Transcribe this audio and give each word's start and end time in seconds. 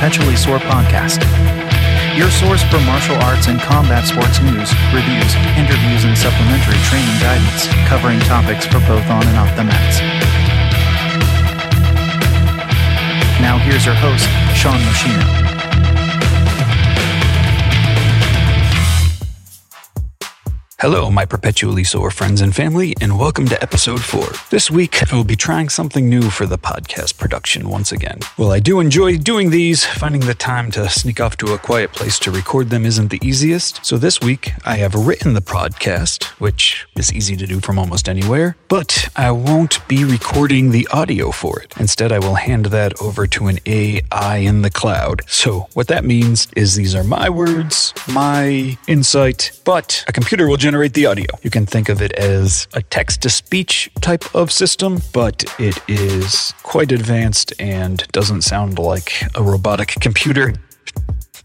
Perpetually 0.00 0.34
Sore 0.34 0.56
Podcast, 0.56 1.20
your 2.16 2.30
source 2.30 2.62
for 2.72 2.80
martial 2.88 3.16
arts 3.16 3.48
and 3.48 3.60
combat 3.60 4.08
sports 4.08 4.40
news, 4.40 4.72
reviews, 4.96 5.36
interviews, 5.60 6.04
and 6.08 6.16
supplementary 6.16 6.80
training 6.88 7.20
guidance, 7.20 7.68
covering 7.86 8.18
topics 8.20 8.64
for 8.64 8.80
both 8.88 9.04
on 9.10 9.22
and 9.28 9.36
off 9.36 9.54
the 9.56 9.64
mats. 9.64 10.00
Now 13.42 13.58
here's 13.58 13.84
your 13.84 13.94
host, 13.94 14.24
Sean 14.56 14.80
Machino. 14.88 15.49
Hello, 20.80 21.10
my 21.10 21.26
perpetually 21.26 21.84
sore 21.84 22.10
friends 22.10 22.40
and 22.40 22.56
family, 22.56 22.94
and 23.02 23.18
welcome 23.18 23.44
to 23.48 23.62
episode 23.62 24.00
4. 24.00 24.26
This 24.48 24.70
week, 24.70 25.12
I 25.12 25.14
will 25.14 25.24
be 25.24 25.36
trying 25.36 25.68
something 25.68 26.08
new 26.08 26.30
for 26.30 26.46
the 26.46 26.56
podcast 26.56 27.18
production 27.18 27.68
once 27.68 27.92
again. 27.92 28.20
Well, 28.38 28.50
I 28.50 28.60
do 28.60 28.80
enjoy 28.80 29.18
doing 29.18 29.50
these, 29.50 29.84
finding 29.84 30.22
the 30.22 30.32
time 30.32 30.70
to 30.70 30.88
sneak 30.88 31.20
off 31.20 31.36
to 31.36 31.52
a 31.52 31.58
quiet 31.58 31.92
place 31.92 32.18
to 32.20 32.30
record 32.30 32.70
them 32.70 32.86
isn't 32.86 33.10
the 33.10 33.20
easiest. 33.22 33.84
So 33.84 33.98
this 33.98 34.22
week, 34.22 34.52
I 34.64 34.76
have 34.76 34.94
written 34.94 35.34
the 35.34 35.42
podcast, 35.42 36.24
which 36.40 36.86
is 36.96 37.12
easy 37.12 37.36
to 37.36 37.46
do 37.46 37.60
from 37.60 37.78
almost 37.78 38.08
anywhere, 38.08 38.56
but 38.68 39.10
I 39.16 39.32
won't 39.32 39.86
be 39.86 40.04
recording 40.04 40.70
the 40.70 40.88
audio 40.94 41.30
for 41.30 41.60
it. 41.60 41.74
Instead, 41.78 42.10
I 42.10 42.20
will 42.20 42.36
hand 42.36 42.66
that 42.66 42.98
over 43.02 43.26
to 43.26 43.48
an 43.48 43.58
AI 43.66 44.36
in 44.38 44.62
the 44.62 44.70
cloud. 44.70 45.20
So, 45.26 45.68
what 45.74 45.88
that 45.88 46.06
means 46.06 46.48
is 46.56 46.74
these 46.74 46.94
are 46.94 47.04
my 47.04 47.28
words, 47.28 47.92
my 48.08 48.78
insight, 48.86 49.60
but 49.66 50.06
a 50.08 50.12
computer 50.12 50.48
will 50.48 50.56
generate 50.56 50.69
generate 50.70 50.94
the 50.94 51.04
audio. 51.04 51.26
You 51.42 51.50
can 51.50 51.66
think 51.66 51.88
of 51.88 52.00
it 52.00 52.12
as 52.12 52.68
a 52.74 52.80
text 52.80 53.22
to 53.22 53.28
speech 53.28 53.90
type 54.00 54.24
of 54.36 54.52
system, 54.52 55.00
but 55.12 55.42
it 55.58 55.76
is 55.88 56.54
quite 56.62 56.92
advanced 56.92 57.52
and 57.58 58.06
doesn't 58.12 58.42
sound 58.42 58.78
like 58.78 59.10
a 59.34 59.42
robotic 59.42 59.88
computer. 60.00 60.54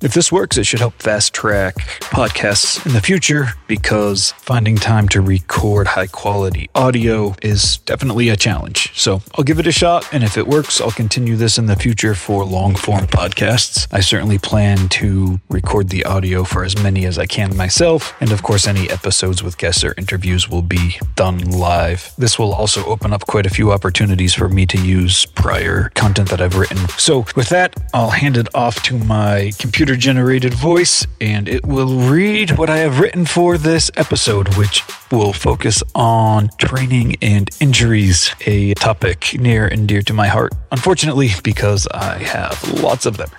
If 0.05 0.13
this 0.13 0.31
works, 0.31 0.55
it 0.59 0.65
should 0.65 0.81
help 0.81 0.93
fast 1.01 1.33
track 1.33 1.77
podcasts 1.99 2.85
in 2.85 2.93
the 2.93 3.01
future 3.01 3.47
because 3.65 4.33
finding 4.33 4.75
time 4.75 5.09
to 5.09 5.19
record 5.19 5.87
high 5.87 6.05
quality 6.05 6.69
audio 6.75 7.35
is 7.41 7.77
definitely 7.77 8.29
a 8.29 8.37
challenge. 8.37 8.91
So 8.95 9.23
I'll 9.33 9.43
give 9.43 9.57
it 9.57 9.65
a 9.65 9.71
shot, 9.71 10.07
and 10.13 10.23
if 10.23 10.37
it 10.37 10.45
works, 10.45 10.79
I'll 10.79 10.91
continue 10.91 11.35
this 11.35 11.57
in 11.57 11.65
the 11.65 11.75
future 11.75 12.13
for 12.13 12.45
long 12.45 12.75
form 12.75 13.07
podcasts. 13.07 13.87
I 13.91 14.01
certainly 14.01 14.37
plan 14.37 14.89
to 14.89 15.39
record 15.49 15.89
the 15.89 16.05
audio 16.05 16.43
for 16.43 16.63
as 16.63 16.77
many 16.77 17.07
as 17.07 17.17
I 17.17 17.25
can 17.25 17.57
myself, 17.57 18.13
and 18.21 18.31
of 18.31 18.43
course, 18.43 18.67
any 18.67 18.87
episodes 18.91 19.41
with 19.41 19.57
guests 19.57 19.83
or 19.83 19.95
interviews 19.97 20.47
will 20.47 20.61
be 20.61 20.99
done 21.15 21.39
live. 21.49 22.13
This 22.15 22.37
will 22.37 22.53
also 22.53 22.85
open 22.85 23.11
up 23.11 23.25
quite 23.25 23.47
a 23.47 23.49
few 23.49 23.71
opportunities 23.71 24.35
for 24.35 24.49
me 24.49 24.67
to 24.67 24.77
use 24.79 25.25
prior 25.25 25.89
content 25.95 26.29
that 26.29 26.41
I've 26.41 26.57
written. 26.57 26.77
So 26.89 27.25
with 27.35 27.49
that, 27.49 27.75
I'll 27.91 28.11
hand 28.11 28.37
it 28.37 28.53
off 28.53 28.83
to 28.83 28.99
my 28.99 29.51
computer 29.57 29.94
generated 29.95 30.53
voice, 30.53 31.05
and 31.19 31.47
it 31.47 31.65
will 31.65 32.09
read 32.09 32.57
what 32.57 32.69
I 32.69 32.77
have 32.77 32.99
written 32.99 33.25
for 33.25 33.57
this 33.57 33.91
episode, 33.95 34.55
which 34.55 34.83
will 35.11 35.33
focus 35.33 35.81
on 35.93 36.49
training 36.57 37.15
and 37.21 37.49
injuries, 37.59 38.33
a 38.45 38.73
topic 38.75 39.39
near 39.39 39.67
and 39.67 39.87
dear 39.87 40.01
to 40.03 40.13
my 40.13 40.27
heart, 40.27 40.53
unfortunately, 40.71 41.31
because 41.43 41.87
I 41.87 42.19
have 42.19 42.81
lots 42.81 43.05
of 43.05 43.17
them. 43.17 43.29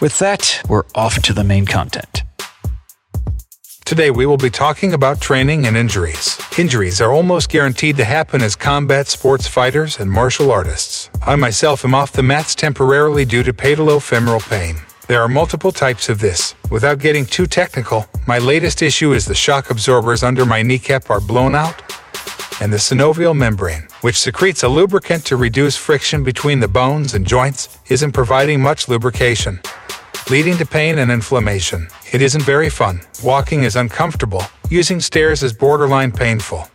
With 0.00 0.18
that, 0.20 0.62
we're 0.68 0.84
off 0.94 1.20
to 1.22 1.32
the 1.32 1.44
main 1.44 1.66
content. 1.66 2.22
Today 3.88 4.10
we 4.10 4.26
will 4.26 4.36
be 4.36 4.50
talking 4.50 4.92
about 4.92 5.18
training 5.18 5.66
and 5.66 5.74
injuries. 5.74 6.38
Injuries 6.58 7.00
are 7.00 7.10
almost 7.10 7.48
guaranteed 7.48 7.96
to 7.96 8.04
happen 8.04 8.42
as 8.42 8.54
combat 8.54 9.08
sports 9.08 9.46
fighters 9.46 9.98
and 9.98 10.10
martial 10.10 10.50
artists. 10.50 11.08
I 11.22 11.36
myself 11.36 11.86
am 11.86 11.94
off 11.94 12.12
the 12.12 12.22
mats 12.22 12.54
temporarily 12.54 13.24
due 13.24 13.42
to 13.42 13.54
patellofemoral 13.54 14.46
pain. 14.46 14.76
There 15.08 15.22
are 15.22 15.28
multiple 15.28 15.72
types 15.72 16.10
of 16.10 16.20
this. 16.20 16.54
Without 16.70 16.98
getting 16.98 17.24
too 17.24 17.46
technical, 17.46 18.04
my 18.26 18.36
latest 18.36 18.82
issue 18.82 19.14
is 19.14 19.24
the 19.24 19.34
shock 19.34 19.70
absorbers 19.70 20.22
under 20.22 20.44
my 20.44 20.60
kneecap 20.60 21.08
are 21.08 21.18
blown 21.18 21.54
out, 21.54 21.80
and 22.60 22.70
the 22.70 22.76
synovial 22.76 23.34
membrane, 23.34 23.88
which 24.02 24.18
secretes 24.18 24.64
a 24.64 24.68
lubricant 24.68 25.24
to 25.24 25.36
reduce 25.36 25.78
friction 25.78 26.22
between 26.22 26.60
the 26.60 26.68
bones 26.68 27.14
and 27.14 27.26
joints, 27.26 27.78
isn't 27.88 28.12
providing 28.12 28.60
much 28.60 28.86
lubrication, 28.86 29.58
leading 30.28 30.58
to 30.58 30.66
pain 30.66 30.98
and 30.98 31.10
inflammation. 31.10 31.88
It 32.12 32.20
isn't 32.20 32.44
very 32.44 32.68
fun. 32.68 33.00
Walking 33.24 33.62
is 33.62 33.76
uncomfortable. 33.76 34.42
Using 34.68 35.00
stairs 35.00 35.42
is 35.42 35.54
borderline 35.54 36.12
painful. 36.12 36.68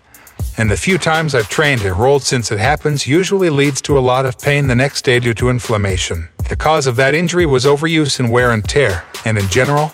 And 0.57 0.71
the 0.71 0.77
few 0.77 0.97
times 0.97 1.35
I've 1.35 1.49
trained 1.49 1.83
and 1.83 1.95
rolled 1.95 2.23
since 2.23 2.51
it 2.51 2.57
happens 2.57 3.05
usually 3.05 3.51
leads 3.51 3.79
to 3.83 3.95
a 3.95 4.01
lot 4.01 4.25
of 4.25 4.39
pain 4.39 4.65
the 4.65 4.75
next 4.75 5.03
day 5.05 5.19
due 5.19 5.35
to 5.35 5.51
inflammation. 5.51 6.29
The 6.49 6.55
cause 6.57 6.87
of 6.87 6.95
that 6.97 7.15
injury 7.15 7.45
was 7.45 7.65
overuse 7.65 8.19
and 8.19 8.31
wear 8.31 8.51
and 8.51 8.63
tear, 8.63 9.03
and 9.25 9.37
in 9.37 9.47
general, 9.47 9.93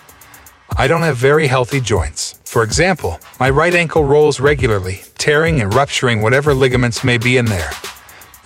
I 0.76 0.86
don't 0.86 1.02
have 1.02 1.16
very 1.16 1.46
healthy 1.46 1.80
joints. 1.80 2.38
For 2.44 2.62
example, 2.62 3.20
my 3.38 3.50
right 3.50 3.74
ankle 3.74 4.04
rolls 4.04 4.40
regularly, 4.40 5.02
tearing 5.18 5.60
and 5.60 5.72
rupturing 5.72 6.22
whatever 6.22 6.52
ligaments 6.52 7.04
may 7.04 7.18
be 7.18 7.36
in 7.36 7.46
there. 7.46 7.70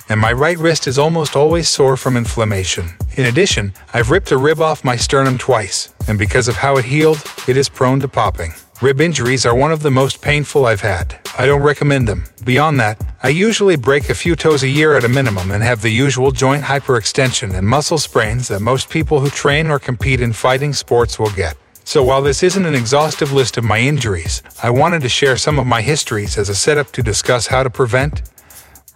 And 0.09 0.21
my 0.21 0.33
right 0.33 0.59
wrist 0.59 0.87
is 0.87 0.99
almost 0.99 1.35
always 1.35 1.69
sore 1.69 1.97
from 1.97 2.17
inflammation. 2.17 2.91
In 3.17 3.27
addition, 3.27 3.73
I've 3.95 4.11
ripped 4.11 4.33
a 4.33 4.37
rib 4.37 4.61
off 4.61 4.85
my 4.85 4.97
sternum 4.97 5.39
twice, 5.39 5.95
and 6.07 6.19
because 6.19 6.47
of 6.47 6.57
how 6.57 6.77
it 6.77 6.85
healed, 6.85 7.23
it 7.49 7.57
is 7.57 7.69
prone 7.69 8.01
to 8.01 8.09
popping. 8.09 8.53
Rib 8.83 9.01
injuries 9.01 9.47
are 9.47 9.55
one 9.55 9.71
of 9.71 9.83
the 9.83 9.91
most 9.91 10.21
painful 10.21 10.67
I've 10.67 10.81
had. 10.81 11.21
I 11.39 11.47
don't 11.47 11.63
recommend 11.63 12.09
them. 12.09 12.25
Beyond 12.45 12.81
that, 12.81 13.01
I 13.23 13.29
usually 13.29 13.77
break 13.77 14.11
a 14.11 14.15
few 14.15 14.35
toes 14.35 14.65
a 14.65 14.69
year 14.69 14.97
at 14.97 15.05
a 15.05 15.09
minimum 15.09 15.53
and 15.53 15.63
have 15.63 15.81
the 15.81 15.91
usual 15.91 16.33
joint 16.33 16.65
hyperextension 16.65 17.55
and 17.55 17.67
muscle 17.67 17.99
sprains 17.99 18.49
that 18.49 18.61
most 18.61 18.91
people 18.91 19.21
who 19.21 19.31
train 19.31 19.69
or 19.69 19.79
compete 19.79 20.21
in 20.21 20.33
fighting 20.33 20.73
sports 20.73 21.21
will 21.21 21.31
get. 21.31 21.57
So 21.85 22.03
while 22.03 22.21
this 22.21 22.43
isn't 22.43 22.67
an 22.67 22.75
exhaustive 22.75 23.33
list 23.33 23.57
of 23.57 23.65
my 23.65 23.79
injuries, 23.79 24.43
I 24.63 24.71
wanted 24.71 25.03
to 25.03 25.09
share 25.09 25.37
some 25.37 25.59
of 25.59 25.67
my 25.67 25.81
histories 25.81 26.37
as 26.37 26.49
a 26.49 26.55
setup 26.55 26.91
to 26.93 27.03
discuss 27.03 27.47
how 27.47 27.63
to 27.63 27.71
prevent, 27.71 28.23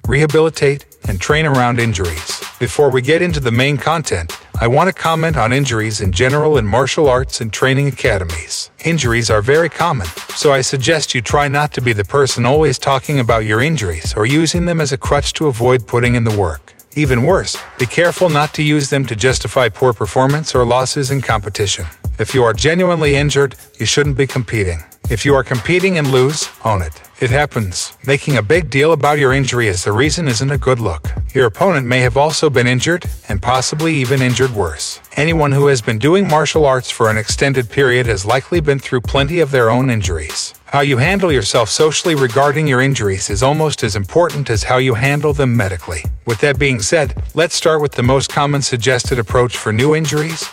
rehabilitate, 0.09 0.87
and 1.07 1.21
train 1.21 1.47
around 1.47 1.79
injuries. 1.79 2.43
Before 2.59 2.91
we 2.91 3.03
get 3.03 3.23
into 3.23 3.41
the 3.41 3.53
main 3.53 3.77
content, 3.77 4.37
I 4.61 4.67
want 4.67 4.89
to 4.89 4.93
comment 4.93 5.37
on 5.37 5.53
injuries 5.53 6.01
in 6.01 6.11
general 6.11 6.59
in 6.59 6.67
martial 6.67 7.09
arts 7.09 7.41
and 7.41 7.53
training 7.53 7.89
academies. 7.89 8.71
Injuries 8.85 9.31
are 9.31 9.43
very 9.43 9.69
common, 9.69 10.07
so 10.35 10.53
I 10.53 10.63
suggest 10.63 11.15
you 11.15 11.21
try 11.21 11.47
not 11.47 11.73
to 11.75 11.81
be 11.81 11.93
the 11.93 12.05
person 12.05 12.45
always 12.45 12.79
talking 12.79 13.21
about 13.21 13.45
your 13.45 13.61
injuries 13.61 14.15
or 14.17 14.27
using 14.27 14.65
them 14.65 14.81
as 14.81 14.93
a 14.93 14.99
crutch 14.99 15.35
to 15.35 15.47
avoid 15.47 15.87
putting 15.87 16.15
in 16.15 16.25
the 16.25 16.37
work. 16.37 16.75
Even 16.97 17.23
worse, 17.23 17.57
be 17.79 17.87
careful 17.87 18.29
not 18.29 18.53
to 18.55 18.63
use 18.63 18.91
them 18.91 19.07
to 19.07 19.15
justify 19.15 19.69
poor 19.69 19.93
performance 19.93 20.55
or 20.55 20.65
losses 20.65 21.11
in 21.11 21.21
competition. 21.21 21.85
If 22.19 22.35
you 22.35 22.43
are 22.43 22.53
genuinely 22.53 23.15
injured, 23.15 23.55
you 23.79 23.87
shouldn't 23.87 24.17
be 24.17 24.27
competing. 24.27 24.83
If 25.11 25.25
you 25.25 25.35
are 25.37 25.45
competing 25.45 25.99
and 25.99 26.11
lose, 26.11 26.49
own 26.65 26.83
it. 26.83 27.08
It 27.21 27.31
happens. 27.31 27.99
Making 28.06 28.37
a 28.37 28.43
big 28.43 28.71
deal 28.71 28.93
about 28.93 29.19
your 29.19 29.33
injury 29.33 29.67
as 29.67 29.83
the 29.83 29.91
reason 29.91 30.29
isn't 30.29 30.53
a 30.53 30.56
good 30.56 30.79
look. 30.79 31.11
Your 31.34 31.47
opponent 31.47 31.84
may 31.84 31.99
have 31.99 32.17
also 32.17 32.49
been 32.49 32.69
injured, 32.69 33.06
and 33.29 33.43
possibly 33.43 33.93
even 33.95 34.23
injured 34.23 34.53
worse. 34.53 35.01
Anyone 35.17 35.51
who 35.51 35.67
has 35.67 35.83
been 35.83 35.99
doing 35.99 36.28
martial 36.28 36.65
arts 36.65 36.93
for 36.93 37.11
an 37.11 37.19
extended 37.19 37.71
period 37.71 38.07
has 38.07 38.25
likely 38.25 38.61
been 38.61 38.78
through 38.78 39.01
plenty 39.01 39.41
of 39.41 39.51
their 39.51 39.69
own 39.69 39.91
injuries. 39.91 40.55
How 40.67 40.81
you 40.81 40.99
handle 40.99 41.33
yourself 41.33 41.69
socially 41.71 42.15
regarding 42.15 42.69
your 42.69 42.81
injuries 42.81 43.31
is 43.31 43.43
almost 43.43 43.83
as 43.83 43.97
important 43.97 44.49
as 44.49 44.62
how 44.62 44.77
you 44.77 44.95
handle 44.95 45.33
them 45.33 45.57
medically. 45.57 46.05
With 46.25 46.41
that 46.43 46.57
being 46.57 46.81
said, 46.81 47.21
let's 47.34 47.57
start 47.57 47.83
with 47.83 47.93
the 47.93 48.03
most 48.05 48.31
common 48.31 48.62
suggested 48.62 49.19
approach 49.19 49.57
for 49.57 49.72
new 49.72 49.97
injuries 49.97 50.48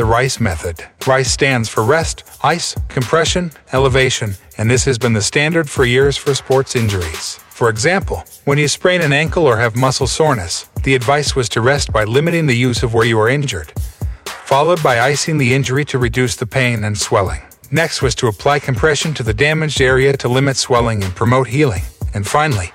the 0.00 0.06
RICE 0.06 0.40
method. 0.40 0.82
RICE 1.06 1.30
stands 1.30 1.68
for 1.68 1.84
rest, 1.84 2.24
ice, 2.42 2.74
compression, 2.88 3.52
elevation, 3.74 4.32
and 4.56 4.70
this 4.70 4.86
has 4.86 4.96
been 4.96 5.12
the 5.12 5.20
standard 5.20 5.68
for 5.68 5.84
years 5.84 6.16
for 6.16 6.34
sports 6.34 6.74
injuries. 6.74 7.38
For 7.50 7.68
example, 7.68 8.24
when 8.46 8.56
you 8.56 8.66
sprain 8.66 9.02
an 9.02 9.12
ankle 9.12 9.44
or 9.44 9.58
have 9.58 9.76
muscle 9.76 10.06
soreness, 10.06 10.70
the 10.84 10.94
advice 10.94 11.36
was 11.36 11.50
to 11.50 11.60
rest 11.60 11.92
by 11.92 12.04
limiting 12.04 12.46
the 12.46 12.56
use 12.56 12.82
of 12.82 12.94
where 12.94 13.04
you 13.04 13.20
are 13.20 13.28
injured, 13.28 13.78
followed 14.24 14.82
by 14.82 15.00
icing 15.00 15.36
the 15.36 15.52
injury 15.52 15.84
to 15.84 15.98
reduce 15.98 16.34
the 16.34 16.46
pain 16.46 16.82
and 16.82 16.96
swelling. 16.96 17.42
Next 17.70 18.00
was 18.00 18.14
to 18.14 18.26
apply 18.26 18.60
compression 18.60 19.12
to 19.12 19.22
the 19.22 19.34
damaged 19.34 19.82
area 19.82 20.16
to 20.16 20.28
limit 20.28 20.56
swelling 20.56 21.04
and 21.04 21.14
promote 21.14 21.48
healing. 21.48 21.82
And 22.14 22.26
finally, 22.26 22.72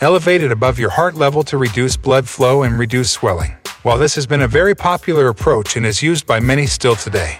elevate 0.00 0.42
it 0.42 0.50
above 0.50 0.78
your 0.78 0.92
heart 0.96 1.14
level 1.14 1.42
to 1.42 1.58
reduce 1.58 1.98
blood 1.98 2.26
flow 2.26 2.62
and 2.62 2.78
reduce 2.78 3.10
swelling. 3.10 3.54
While 3.84 3.98
this 3.98 4.14
has 4.14 4.26
been 4.26 4.40
a 4.40 4.48
very 4.48 4.74
popular 4.74 5.28
approach 5.28 5.76
and 5.76 5.84
is 5.84 6.02
used 6.02 6.26
by 6.26 6.40
many 6.40 6.64
still 6.66 6.96
today, 6.96 7.36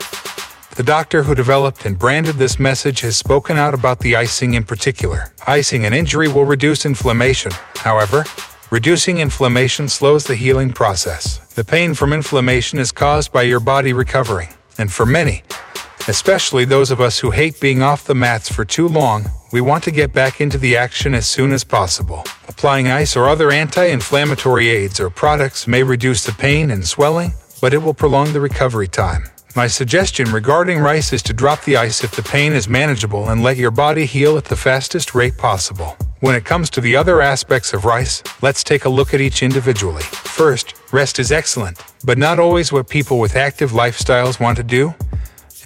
the 0.76 0.82
doctor 0.82 1.22
who 1.22 1.34
developed 1.34 1.86
and 1.86 1.98
branded 1.98 2.34
this 2.34 2.58
message 2.58 3.00
has 3.00 3.16
spoken 3.16 3.56
out 3.56 3.72
about 3.72 4.00
the 4.00 4.14
icing 4.14 4.52
in 4.52 4.64
particular. 4.64 5.32
Icing 5.46 5.86
an 5.86 5.94
injury 5.94 6.28
will 6.28 6.44
reduce 6.44 6.84
inflammation. 6.84 7.50
However, 7.76 8.26
reducing 8.70 9.20
inflammation 9.20 9.88
slows 9.88 10.24
the 10.24 10.36
healing 10.36 10.70
process. 10.74 11.38
The 11.54 11.64
pain 11.64 11.94
from 11.94 12.12
inflammation 12.12 12.78
is 12.78 12.92
caused 12.92 13.32
by 13.32 13.44
your 13.44 13.60
body 13.60 13.94
recovering. 13.94 14.50
And 14.76 14.92
for 14.92 15.06
many, 15.06 15.44
especially 16.08 16.66
those 16.66 16.90
of 16.90 17.00
us 17.00 17.20
who 17.20 17.30
hate 17.30 17.58
being 17.58 17.80
off 17.80 18.04
the 18.04 18.14
mats 18.14 18.52
for 18.52 18.66
too 18.66 18.86
long, 18.86 19.30
we 19.54 19.60
want 19.60 19.84
to 19.84 19.92
get 19.92 20.12
back 20.12 20.40
into 20.40 20.58
the 20.58 20.76
action 20.76 21.14
as 21.14 21.28
soon 21.28 21.52
as 21.52 21.62
possible. 21.62 22.24
Applying 22.48 22.88
ice 22.88 23.14
or 23.14 23.28
other 23.28 23.52
anti 23.52 23.84
inflammatory 23.84 24.68
aids 24.68 24.98
or 24.98 25.10
products 25.10 25.68
may 25.68 25.84
reduce 25.84 26.24
the 26.24 26.32
pain 26.32 26.72
and 26.72 26.84
swelling, 26.84 27.32
but 27.60 27.72
it 27.72 27.78
will 27.78 27.94
prolong 27.94 28.32
the 28.32 28.40
recovery 28.40 28.88
time. 28.88 29.22
My 29.54 29.68
suggestion 29.68 30.32
regarding 30.32 30.80
rice 30.80 31.12
is 31.12 31.22
to 31.22 31.32
drop 31.32 31.62
the 31.62 31.76
ice 31.76 32.02
if 32.02 32.16
the 32.16 32.22
pain 32.24 32.52
is 32.52 32.68
manageable 32.68 33.28
and 33.28 33.44
let 33.44 33.56
your 33.56 33.70
body 33.70 34.06
heal 34.06 34.36
at 34.36 34.46
the 34.46 34.56
fastest 34.56 35.14
rate 35.14 35.38
possible. 35.38 35.96
When 36.18 36.34
it 36.34 36.44
comes 36.44 36.68
to 36.70 36.80
the 36.80 36.96
other 36.96 37.22
aspects 37.22 37.72
of 37.72 37.84
rice, 37.84 38.24
let's 38.42 38.64
take 38.64 38.86
a 38.86 38.88
look 38.88 39.14
at 39.14 39.20
each 39.20 39.40
individually. 39.40 40.02
First, 40.02 40.74
rest 40.90 41.20
is 41.20 41.30
excellent, 41.30 41.80
but 42.04 42.18
not 42.18 42.40
always 42.40 42.72
what 42.72 42.88
people 42.88 43.20
with 43.20 43.36
active 43.36 43.70
lifestyles 43.70 44.40
want 44.40 44.56
to 44.56 44.64
do, 44.64 44.94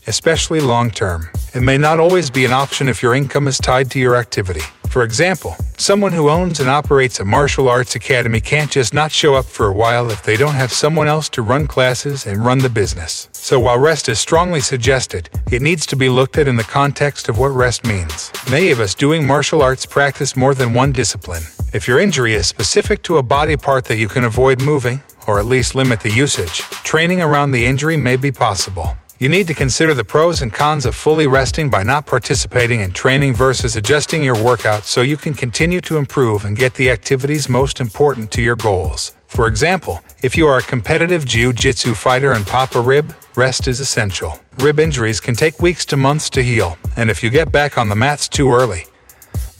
especially 0.06 0.61
long 0.61 0.91
term. 0.91 1.31
It 1.54 1.62
may 1.62 1.78
not 1.78 1.98
always 1.98 2.30
be 2.30 2.44
an 2.44 2.52
option 2.52 2.88
if 2.88 3.02
your 3.02 3.14
income 3.14 3.48
is 3.48 3.58
tied 3.58 3.90
to 3.92 3.98
your 3.98 4.16
activity. 4.16 4.62
For 4.90 5.02
example, 5.02 5.56
someone 5.76 6.12
who 6.12 6.30
owns 6.30 6.60
and 6.60 6.68
operates 6.68 7.20
a 7.20 7.24
martial 7.24 7.68
arts 7.68 7.94
academy 7.94 8.40
can't 8.40 8.70
just 8.70 8.94
not 8.94 9.12
show 9.12 9.34
up 9.34 9.44
for 9.44 9.66
a 9.66 9.72
while 9.72 10.10
if 10.10 10.22
they 10.22 10.36
don't 10.36 10.54
have 10.54 10.72
someone 10.72 11.08
else 11.08 11.28
to 11.30 11.42
run 11.42 11.66
classes 11.66 12.26
and 12.26 12.44
run 12.44 12.58
the 12.58 12.70
business. 12.70 13.28
So 13.32 13.60
while 13.60 13.78
rest 13.78 14.08
is 14.08 14.18
strongly 14.18 14.60
suggested, 14.60 15.28
it 15.50 15.62
needs 15.62 15.84
to 15.86 15.96
be 15.96 16.08
looked 16.08 16.38
at 16.38 16.48
in 16.48 16.56
the 16.56 16.62
context 16.62 17.28
of 17.28 17.38
what 17.38 17.48
rest 17.48 17.86
means. 17.86 18.32
Many 18.50 18.70
of 18.70 18.80
us 18.80 18.94
doing 18.94 19.26
martial 19.26 19.62
arts 19.62 19.84
practice 19.84 20.36
more 20.36 20.54
than 20.54 20.74
one 20.74 20.92
discipline. 20.92 21.42
If 21.72 21.86
your 21.86 22.00
injury 22.00 22.34
is 22.34 22.46
specific 22.46 23.02
to 23.04 23.18
a 23.18 23.22
body 23.22 23.56
part 23.56 23.84
that 23.86 23.98
you 23.98 24.08
can 24.08 24.24
avoid 24.24 24.62
moving, 24.62 25.02
or 25.26 25.38
at 25.38 25.44
least 25.44 25.74
limit 25.74 26.00
the 26.00 26.10
usage, 26.10 26.60
training 26.82 27.20
around 27.20 27.50
the 27.50 27.66
injury 27.66 27.96
may 27.96 28.16
be 28.16 28.32
possible. 28.32 28.96
You 29.20 29.29
need 29.29 29.49
to 29.49 29.55
consider 29.55 29.94
the 29.94 30.05
pros 30.05 30.43
and 30.43 30.53
cons 30.53 30.87
of 30.87 30.94
fully 30.94 31.26
resting 31.26 31.69
by 31.69 31.82
not 31.82 32.06
participating 32.06 32.82
in 32.82 32.93
training 32.93 33.35
versus 33.35 33.75
adjusting 33.75 34.23
your 34.23 34.41
workout 34.41 34.85
so 34.85 35.00
you 35.00 35.17
can 35.17 35.35
continue 35.35 35.81
to 35.81 35.97
improve 35.97 36.44
and 36.44 36.56
get 36.56 36.75
the 36.75 36.88
activities 36.88 37.49
most 37.49 37.81
important 37.81 38.31
to 38.31 38.43
your 38.43 38.55
goals. 38.55 39.17
For 39.26 39.49
example, 39.49 40.00
if 40.23 40.37
you 40.37 40.47
are 40.47 40.59
a 40.59 40.62
competitive 40.62 41.25
jiu-jitsu 41.25 41.94
fighter 41.94 42.31
and 42.31 42.47
pop 42.47 42.76
a 42.76 42.81
rib, 42.81 43.12
rest 43.35 43.67
is 43.67 43.81
essential. 43.81 44.38
Rib 44.59 44.79
injuries 44.79 45.19
can 45.19 45.35
take 45.35 45.61
weeks 45.61 45.85
to 45.87 45.97
months 45.97 46.31
to 46.31 46.43
heal, 46.43 46.79
and 46.97 47.11
if 47.11 47.20
you 47.20 47.29
get 47.29 47.50
back 47.50 47.76
on 47.76 47.88
the 47.88 47.97
mats 47.97 48.29
too 48.29 48.53
early, 48.53 48.85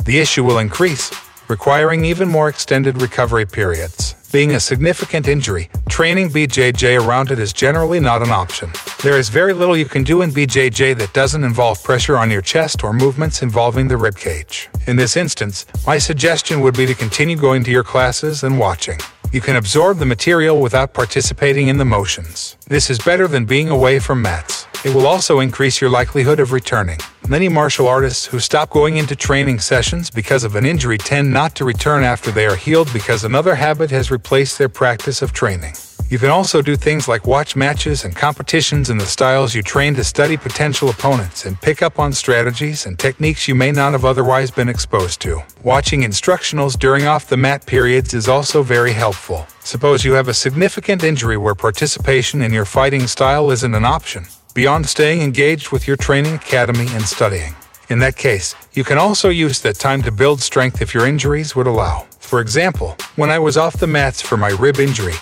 the 0.05 0.21
issue 0.21 0.45
will 0.45 0.59
increase, 0.59 1.11
requiring 1.49 2.05
even 2.05 2.29
more 2.29 2.49
extended 2.49 3.03
recovery 3.03 3.45
periods. 3.45 4.15
Being 4.31 4.57
a 4.57 4.61
significant 4.61 5.27
injury, 5.27 5.71
training 5.89 6.29
BJJ 6.29 7.03
around 7.03 7.31
it 7.31 7.39
is 7.39 7.55
generally 7.55 7.99
not 7.99 8.21
an 8.21 8.29
option. 8.29 8.71
There 9.03 9.19
is 9.19 9.31
very 9.31 9.55
little 9.55 9.75
you 9.75 9.87
can 9.87 10.05
do 10.05 10.21
in 10.21 10.31
BJJ 10.33 10.99
that 10.99 11.15
doesn't 11.15 11.45
involve 11.45 11.83
pressure 11.83 12.19
on 12.19 12.31
your 12.31 12.43
chest 12.43 12.85
or 12.85 12.93
movements 12.93 13.41
involving 13.41 13.89
the 13.89 13.95
ribcage. 13.95 14.69
In 14.87 14.97
this 14.97 15.17
instance, 15.17 15.65
my 15.87 15.97
suggestion 15.97 16.61
would 16.61 16.77
be 16.77 16.85
to 16.85 16.95
continue 16.95 17.37
going 17.37 17.65
to 17.65 17.71
your 17.71 17.83
classes 17.83 18.43
and 18.43 18.59
watching. 18.59 18.99
You 19.33 19.41
can 19.41 19.57
absorb 19.57 19.97
the 19.97 20.05
material 20.05 20.61
without 20.61 20.93
participating 20.93 21.69
in 21.69 21.79
the 21.79 21.87
motions. 21.87 22.59
This 22.67 22.91
is 22.91 22.99
better 22.99 23.29
than 23.29 23.47
being 23.47 23.71
away 23.71 23.99
from 23.99 24.21
mats. 24.21 24.67
It 24.85 24.95
will 24.95 25.07
also 25.07 25.41
increase 25.41 25.81
your 25.81 25.89
likelihood 25.89 26.39
of 26.39 26.53
returning. 26.53 26.99
Many 27.29 27.51
martial 27.51 27.87
artists 27.87 28.25
who 28.25 28.41
stop 28.41 28.71
going 28.71 28.97
into 28.97 29.15
training 29.15 29.59
sessions 29.59 30.09
because 30.09 30.45
of 30.45 30.57
an 30.57 30.65
injury 30.65 30.97
tend 30.97 31.31
not 31.31 31.55
to 31.57 31.67
return 31.67 32.03
after 32.03 32.31
they 32.31 32.47
are 32.47 32.57
healed 32.57 32.91
because 32.95 33.23
another 33.23 33.55
habit 33.55 33.91
has 33.91 34.11
replaced 34.11 34.57
their 34.57 34.71
practice 34.71 35.21
of 35.21 35.35
training. 35.35 35.75
You 36.09 36.19
can 36.19 36.31
also 36.31 36.63
do 36.63 36.75
things 36.75 37.07
like 37.07 37.27
watch 37.27 37.55
matches 37.55 38.07
and 38.07 38.17
competitions 38.17 38.89
in 38.89 38.97
the 38.97 39.05
styles 39.05 39.55
you 39.55 39.63
train 39.63 39.95
to 39.97 40.05
study 40.05 40.39
potential 40.39 40.89
opponents 40.89 41.45
and 41.45 41.61
pick 41.61 41.83
up 41.83 41.99
on 41.99 42.15
strategies 42.15 42.87
and 42.87 42.99
techniques 42.99 43.47
you 43.47 43.55
may 43.55 43.73
not 43.73 43.93
have 43.93 44.07
otherwise 44.07 44.51
been 44.51 44.71
exposed 44.71 45.21
to. 45.21 45.43
Watching 45.63 46.05
instructionals 46.05 46.79
during 46.79 47.07
off 47.07 47.27
the 47.27 47.37
mat 47.37 47.67
periods 47.67 48.15
is 48.15 48.27
also 48.27 48.63
very 48.63 48.95
helpful. 48.95 49.47
Suppose 49.61 50.03
you 50.03 50.15
have 50.15 50.29
a 50.29 50.35
significant 50.35 51.05
injury 51.05 51.37
where 51.37 51.55
participation 51.55 52.41
in 52.41 52.55
your 52.55 52.65
fighting 52.65 53.07
style 53.07 53.51
isn't 53.51 53.75
an 53.75 53.85
option, 53.85 54.25
beyond 54.59 54.85
staying 54.85 55.23
engaged 55.23 55.71
with 55.71 55.87
your 55.87 55.97
training 55.97 56.35
academy 56.35 56.89
and 56.91 57.05
studying. 57.05 57.55
In 57.91 58.01
that 58.01 58.17
case, 58.17 58.57
you 58.73 58.83
can 58.83 58.99
also 58.99 59.29
use 59.29 59.61
that 59.61 59.77
time 59.77 60.03
to 60.03 60.11
build 60.11 60.41
strength 60.41 60.83
if 60.83 60.93
your 60.93 61.07
injuries 61.07 61.55
would 61.55 61.69
allow. 61.69 62.09
For 62.19 62.41
example, 62.41 62.97
when 63.15 63.31
I 63.31 63.39
was 63.39 63.57
off 63.57 63.79
the 63.79 63.87
mats 63.87 64.21
for 64.21 64.37
my 64.37 64.49
rib 64.49 64.81
injury, 64.81 65.15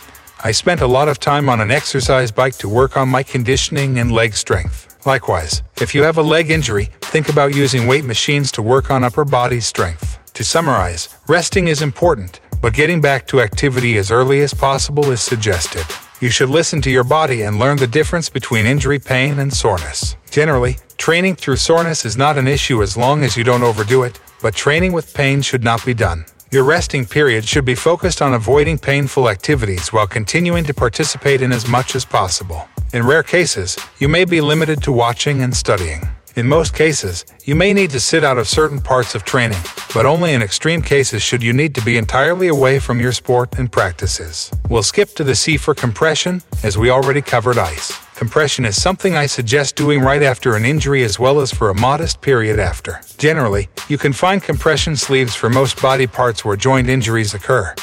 I 0.42 0.52
spent 0.52 0.80
a 0.80 0.86
lot 0.86 1.08
of 1.08 1.20
time 1.20 1.50
on 1.50 1.60
an 1.60 1.70
exercise 1.70 2.30
bike 2.30 2.56
to 2.56 2.68
work 2.70 2.96
on 2.96 3.10
my 3.10 3.22
conditioning 3.22 3.98
and 3.98 4.10
leg 4.10 4.32
strength. 4.32 4.78
Likewise, 5.04 5.62
if 5.82 5.94
you 5.94 6.02
have 6.02 6.16
a 6.16 6.22
leg 6.22 6.50
injury, 6.50 6.88
think 7.02 7.28
about 7.28 7.54
using 7.54 7.86
weight 7.86 8.06
machines 8.06 8.50
to 8.52 8.62
work 8.62 8.90
on 8.90 9.04
upper 9.04 9.26
body 9.26 9.60
strength. 9.60 10.18
To 10.32 10.44
summarize, 10.44 11.10
resting 11.28 11.68
is 11.68 11.82
important, 11.82 12.40
but 12.62 12.72
getting 12.72 13.02
back 13.02 13.26
to 13.26 13.42
activity 13.42 13.98
as 13.98 14.10
early 14.10 14.40
as 14.40 14.54
possible 14.54 15.10
is 15.10 15.20
suggested. 15.20 15.84
You 16.18 16.30
should 16.30 16.48
listen 16.48 16.80
to 16.80 16.90
your 16.90 17.04
body 17.04 17.42
and 17.42 17.58
learn 17.58 17.76
the 17.76 17.86
difference 17.86 18.30
between 18.30 18.64
injury 18.64 18.98
pain 18.98 19.38
and 19.38 19.52
soreness. 19.52 20.16
Generally, 20.30 20.78
training 20.96 21.36
through 21.36 21.56
soreness 21.56 22.06
is 22.06 22.16
not 22.16 22.38
an 22.38 22.48
issue 22.48 22.82
as 22.82 22.96
long 22.96 23.22
as 23.22 23.36
you 23.36 23.44
don't 23.44 23.62
overdo 23.62 24.02
it, 24.02 24.18
but 24.40 24.54
training 24.54 24.94
with 24.94 25.12
pain 25.12 25.42
should 25.42 25.62
not 25.62 25.84
be 25.84 25.92
done. 25.92 26.24
Your 26.50 26.64
resting 26.64 27.04
period 27.04 27.44
should 27.44 27.66
be 27.66 27.74
focused 27.74 28.22
on 28.22 28.32
avoiding 28.32 28.78
painful 28.78 29.28
activities 29.28 29.92
while 29.92 30.06
continuing 30.06 30.64
to 30.64 30.72
participate 30.72 31.42
in 31.42 31.52
as 31.52 31.68
much 31.68 31.94
as 31.94 32.06
possible. 32.06 32.66
In 32.94 33.04
rare 33.04 33.22
cases, 33.22 33.76
you 33.98 34.08
may 34.08 34.24
be 34.24 34.40
limited 34.40 34.82
to 34.84 34.92
watching 34.92 35.42
and 35.42 35.54
studying. 35.54 36.08
In 36.36 36.46
most 36.46 36.74
cases, 36.74 37.24
you 37.44 37.54
may 37.54 37.72
need 37.72 37.88
to 37.92 37.98
sit 37.98 38.22
out 38.22 38.36
of 38.36 38.46
certain 38.46 38.78
parts 38.78 39.14
of 39.14 39.24
training, 39.24 39.62
but 39.94 40.04
only 40.04 40.34
in 40.34 40.42
extreme 40.42 40.82
cases 40.82 41.22
should 41.22 41.42
you 41.42 41.54
need 41.54 41.74
to 41.74 41.80
be 41.80 41.96
entirely 41.96 42.48
away 42.48 42.78
from 42.78 43.00
your 43.00 43.12
sport 43.12 43.58
and 43.58 43.72
practices. 43.72 44.52
We'll 44.68 44.82
skip 44.82 45.14
to 45.14 45.24
the 45.24 45.34
C 45.34 45.56
for 45.56 45.74
compression, 45.74 46.42
as 46.62 46.76
we 46.76 46.90
already 46.90 47.22
covered 47.22 47.56
ice. 47.56 47.98
Compression 48.16 48.66
is 48.66 48.80
something 48.80 49.16
I 49.16 49.24
suggest 49.24 49.76
doing 49.76 50.00
right 50.00 50.22
after 50.22 50.56
an 50.56 50.66
injury 50.66 51.04
as 51.04 51.18
well 51.18 51.40
as 51.40 51.54
for 51.54 51.70
a 51.70 51.80
modest 51.80 52.20
period 52.20 52.58
after. 52.58 53.00
Generally, 53.16 53.70
you 53.88 53.96
can 53.96 54.12
find 54.12 54.42
compression 54.42 54.94
sleeves 54.94 55.34
for 55.34 55.48
most 55.48 55.80
body 55.80 56.06
parts 56.06 56.44
where 56.44 56.56
joint 56.56 56.90
injuries 56.90 57.32
occur, 57.32 57.74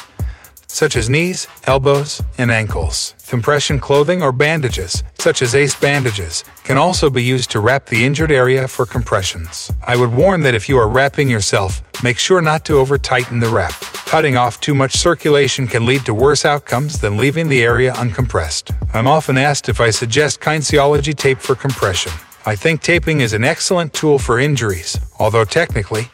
such 0.74 0.96
as 0.96 1.08
knees, 1.08 1.48
elbows, 1.66 2.22
and 2.40 2.50
ankles. 2.50 3.14
Compression 3.28 3.80
clothing 3.80 4.24
or 4.24 4.31
bandages, 4.31 5.04
such 5.19 5.44
as 5.44 5.54
ACE 5.54 5.76
bandages, 5.76 6.44
can 6.64 6.78
also 6.78 7.12
be 7.12 7.24
used 7.24 7.52
to 7.52 7.59
wrap 7.59 7.86
the 7.86 8.04
injured 8.04 8.31
area 8.31 8.68
for 8.68 8.86
compressions. 8.86 9.71
I 9.86 9.95
would 9.95 10.12
warn 10.12 10.42
that 10.42 10.56
if 10.56 10.68
you 10.68 10.78
are 10.80 10.88
wrapping 10.88 11.30
yourself, 11.30 11.83
make 12.04 12.18
sure 12.18 12.42
not 12.42 12.66
to 12.66 12.80
over 12.80 12.97
tighten 12.97 13.40
the 13.40 13.50
wrap. 13.50 13.74
Cutting 14.07 14.36
off 14.36 14.59
too 14.59 14.74
much 14.74 14.97
circulation 14.97 15.68
can 15.68 15.86
lead 15.86 16.06
to 16.06 16.14
worse 16.14 16.44
outcomes 16.44 17.00
than 17.00 17.18
leaving 17.18 17.50
the 17.50 17.64
area 17.64 17.94
uncompressed. 17.94 18.76
I'm 18.95 19.07
often 19.07 19.38
asked 19.38 19.69
if 19.69 19.80
I 19.80 19.92
suggest 19.92 20.42
kinesiology 20.42 21.16
tape 21.16 21.40
for 21.40 21.56
compression. 21.56 22.12
I 22.47 22.56
think 22.56 22.81
taping 22.81 23.21
is 23.21 23.33
an 23.33 23.44
excellent 23.44 23.94
tool 23.94 24.18
for 24.18 24.40
injuries, 24.40 25.00
although 25.19 25.45
technically, 25.45 26.09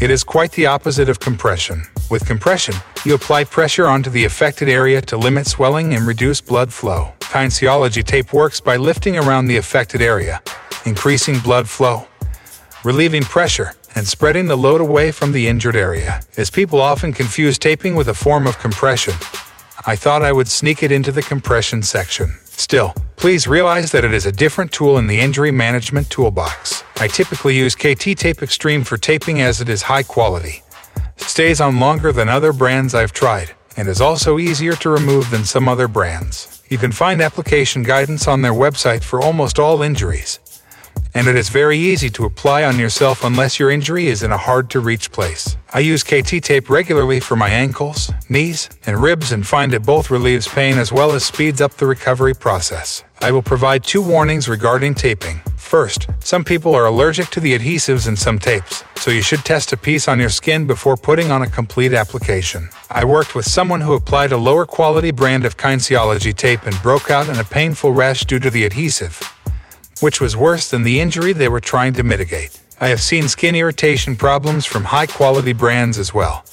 it 0.00 0.10
is 0.10 0.24
quite 0.24 0.52
the 0.52 0.66
opposite 0.66 1.10
of 1.10 1.20
compression. 1.20 1.82
With 2.10 2.26
compression, 2.26 2.74
you 3.04 3.14
apply 3.14 3.44
pressure 3.44 3.86
onto 3.86 4.10
the 4.10 4.24
affected 4.24 4.68
area 4.68 5.00
to 5.02 5.16
limit 5.16 5.46
swelling 5.46 5.94
and 5.94 6.08
reduce 6.08 6.40
blood 6.40 6.72
flow. 6.72 7.12
Kinesiology 7.20 8.02
tape 8.02 8.32
works 8.32 8.60
by 8.60 8.76
lifting 8.76 9.16
around 9.16 9.46
the 9.46 9.56
affected 9.56 10.02
area, 10.02 10.42
increasing 10.84 11.38
blood 11.38 11.68
flow, 11.68 12.08
relieving 12.82 13.22
pressure, 13.22 13.74
and 13.94 14.08
spreading 14.08 14.46
the 14.46 14.56
load 14.56 14.80
away 14.80 15.12
from 15.12 15.30
the 15.30 15.46
injured 15.46 15.76
area. 15.76 16.20
As 16.36 16.50
people 16.50 16.80
often 16.80 17.12
confuse 17.12 17.58
taping 17.58 17.94
with 17.94 18.08
a 18.08 18.14
form 18.14 18.48
of 18.48 18.58
compression, 18.58 19.14
I 19.86 19.94
thought 19.94 20.22
I 20.22 20.32
would 20.32 20.48
sneak 20.48 20.82
it 20.82 20.90
into 20.90 21.12
the 21.12 21.22
compression 21.22 21.80
section. 21.80 22.36
Still, 22.44 22.92
please 23.14 23.46
realize 23.46 23.92
that 23.92 24.04
it 24.04 24.12
is 24.12 24.26
a 24.26 24.32
different 24.32 24.72
tool 24.72 24.98
in 24.98 25.06
the 25.06 25.20
injury 25.20 25.52
management 25.52 26.10
toolbox. 26.10 26.82
I 26.96 27.06
typically 27.06 27.56
use 27.56 27.76
KT 27.76 28.18
Tape 28.18 28.42
Extreme 28.42 28.82
for 28.82 28.96
taping 28.96 29.40
as 29.40 29.60
it 29.60 29.68
is 29.68 29.82
high 29.82 30.02
quality, 30.02 30.62
stays 31.20 31.60
on 31.60 31.80
longer 31.80 32.12
than 32.12 32.28
other 32.28 32.52
brands 32.52 32.94
I've 32.94 33.12
tried, 33.12 33.54
and 33.76 33.88
is 33.88 34.00
also 34.00 34.38
easier 34.38 34.74
to 34.76 34.90
remove 34.90 35.30
than 35.30 35.44
some 35.44 35.68
other 35.68 35.88
brands. 35.88 36.62
You 36.68 36.78
can 36.78 36.92
find 36.92 37.20
application 37.20 37.82
guidance 37.82 38.28
on 38.28 38.42
their 38.42 38.52
website 38.52 39.02
for 39.02 39.20
almost 39.20 39.58
all 39.58 39.82
injuries, 39.82 40.38
and 41.14 41.26
it 41.26 41.36
is 41.36 41.48
very 41.48 41.78
easy 41.78 42.08
to 42.10 42.24
apply 42.24 42.64
on 42.64 42.78
yourself 42.78 43.24
unless 43.24 43.58
your 43.58 43.70
injury 43.70 44.06
is 44.06 44.22
in 44.22 44.30
a 44.30 44.36
hard 44.36 44.70
to 44.70 44.80
reach 44.80 45.10
place. 45.10 45.56
I 45.72 45.80
use 45.80 46.04
KT 46.04 46.42
tape 46.42 46.70
regularly 46.70 47.20
for 47.20 47.36
my 47.36 47.48
ankles, 47.48 48.12
knees, 48.28 48.68
and 48.86 49.02
ribs 49.02 49.32
and 49.32 49.46
find 49.46 49.74
it 49.74 49.82
both 49.82 50.10
relieves 50.10 50.46
pain 50.46 50.78
as 50.78 50.92
well 50.92 51.12
as 51.12 51.24
speeds 51.24 51.60
up 51.60 51.74
the 51.74 51.86
recovery 51.86 52.34
process. 52.34 53.02
I 53.22 53.30
will 53.32 53.42
provide 53.42 53.84
two 53.84 54.02
warnings 54.02 54.48
regarding 54.48 54.94
taping. 54.94 55.40
First, 55.56 56.08
some 56.20 56.44
people 56.44 56.74
are 56.74 56.86
allergic 56.86 57.28
to 57.30 57.40
the 57.40 57.56
adhesives 57.56 58.08
in 58.08 58.16
some 58.16 58.38
tapes, 58.38 58.82
so 58.96 59.10
you 59.10 59.22
should 59.22 59.44
test 59.44 59.72
a 59.72 59.76
piece 59.76 60.08
on 60.08 60.18
your 60.18 60.30
skin 60.30 60.66
before 60.66 60.96
putting 60.96 61.30
on 61.30 61.42
a 61.42 61.46
complete 61.46 61.92
application. 61.92 62.68
I 62.90 63.04
worked 63.04 63.34
with 63.34 63.46
someone 63.46 63.80
who 63.80 63.94
applied 63.94 64.32
a 64.32 64.36
lower 64.36 64.66
quality 64.66 65.10
brand 65.10 65.44
of 65.44 65.56
Kinesiology 65.56 66.34
tape 66.34 66.64
and 66.66 66.82
broke 66.82 67.10
out 67.10 67.28
in 67.28 67.38
a 67.38 67.44
painful 67.44 67.92
rash 67.92 68.24
due 68.24 68.40
to 68.40 68.50
the 68.50 68.64
adhesive 68.64 69.20
which 70.00 70.20
was 70.20 70.36
worse 70.36 70.70
than 70.70 70.82
the 70.82 71.00
injury 71.00 71.32
they 71.32 71.48
were 71.48 71.60
trying 71.60 71.92
to 71.94 72.02
mitigate. 72.02 72.58
I 72.80 72.88
have 72.88 73.00
seen 73.00 73.28
skin 73.28 73.54
irritation 73.54 74.16
problems 74.16 74.64
from 74.64 74.84
high 74.84 75.06
quality 75.06 75.52
brands 75.52 75.98
as 75.98 76.14
well. 76.14 76.44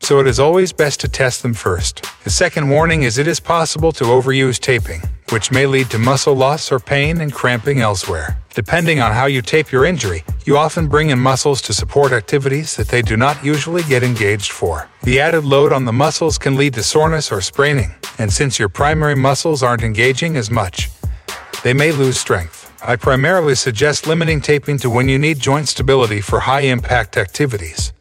So 0.00 0.18
it 0.18 0.26
is 0.26 0.40
always 0.40 0.72
best 0.72 1.00
to 1.00 1.08
test 1.08 1.42
them 1.42 1.54
first. 1.54 2.04
The 2.24 2.30
second 2.30 2.68
warning 2.68 3.04
is 3.04 3.18
it 3.18 3.28
is 3.28 3.38
possible 3.38 3.92
to 3.92 4.04
overuse 4.04 4.58
taping. 4.58 5.00
Which 5.32 5.50
may 5.50 5.66
lead 5.66 5.88
to 5.90 5.98
muscle 5.98 6.34
loss 6.34 6.70
or 6.70 6.78
pain 6.78 7.22
and 7.22 7.32
cramping 7.32 7.80
elsewhere. 7.80 8.36
Depending 8.54 9.00
on 9.00 9.12
how 9.12 9.24
you 9.24 9.40
tape 9.40 9.72
your 9.72 9.86
injury, 9.86 10.22
you 10.44 10.58
often 10.58 10.88
bring 10.88 11.08
in 11.08 11.18
muscles 11.18 11.62
to 11.62 11.72
support 11.72 12.12
activities 12.12 12.76
that 12.76 12.88
they 12.88 13.00
do 13.00 13.16
not 13.16 13.42
usually 13.42 13.82
get 13.84 14.02
engaged 14.02 14.52
for. 14.52 14.90
The 15.02 15.20
added 15.20 15.44
load 15.44 15.72
on 15.72 15.86
the 15.86 15.92
muscles 15.92 16.36
can 16.36 16.56
lead 16.56 16.74
to 16.74 16.82
soreness 16.82 17.32
or 17.32 17.40
spraining, 17.40 17.94
and 18.18 18.30
since 18.30 18.58
your 18.58 18.68
primary 18.68 19.16
muscles 19.16 19.62
aren't 19.62 19.82
engaging 19.82 20.36
as 20.36 20.50
much, 20.50 20.90
they 21.62 21.72
may 21.72 21.92
lose 21.92 22.18
strength. 22.18 22.70
I 22.84 22.96
primarily 22.96 23.54
suggest 23.54 24.06
limiting 24.06 24.40
taping 24.40 24.76
to 24.78 24.90
when 24.90 25.08
you 25.08 25.18
need 25.18 25.38
joint 25.38 25.68
stability 25.68 26.20
for 26.20 26.40
high 26.40 26.62
impact 26.62 27.16
activities. 27.16 27.92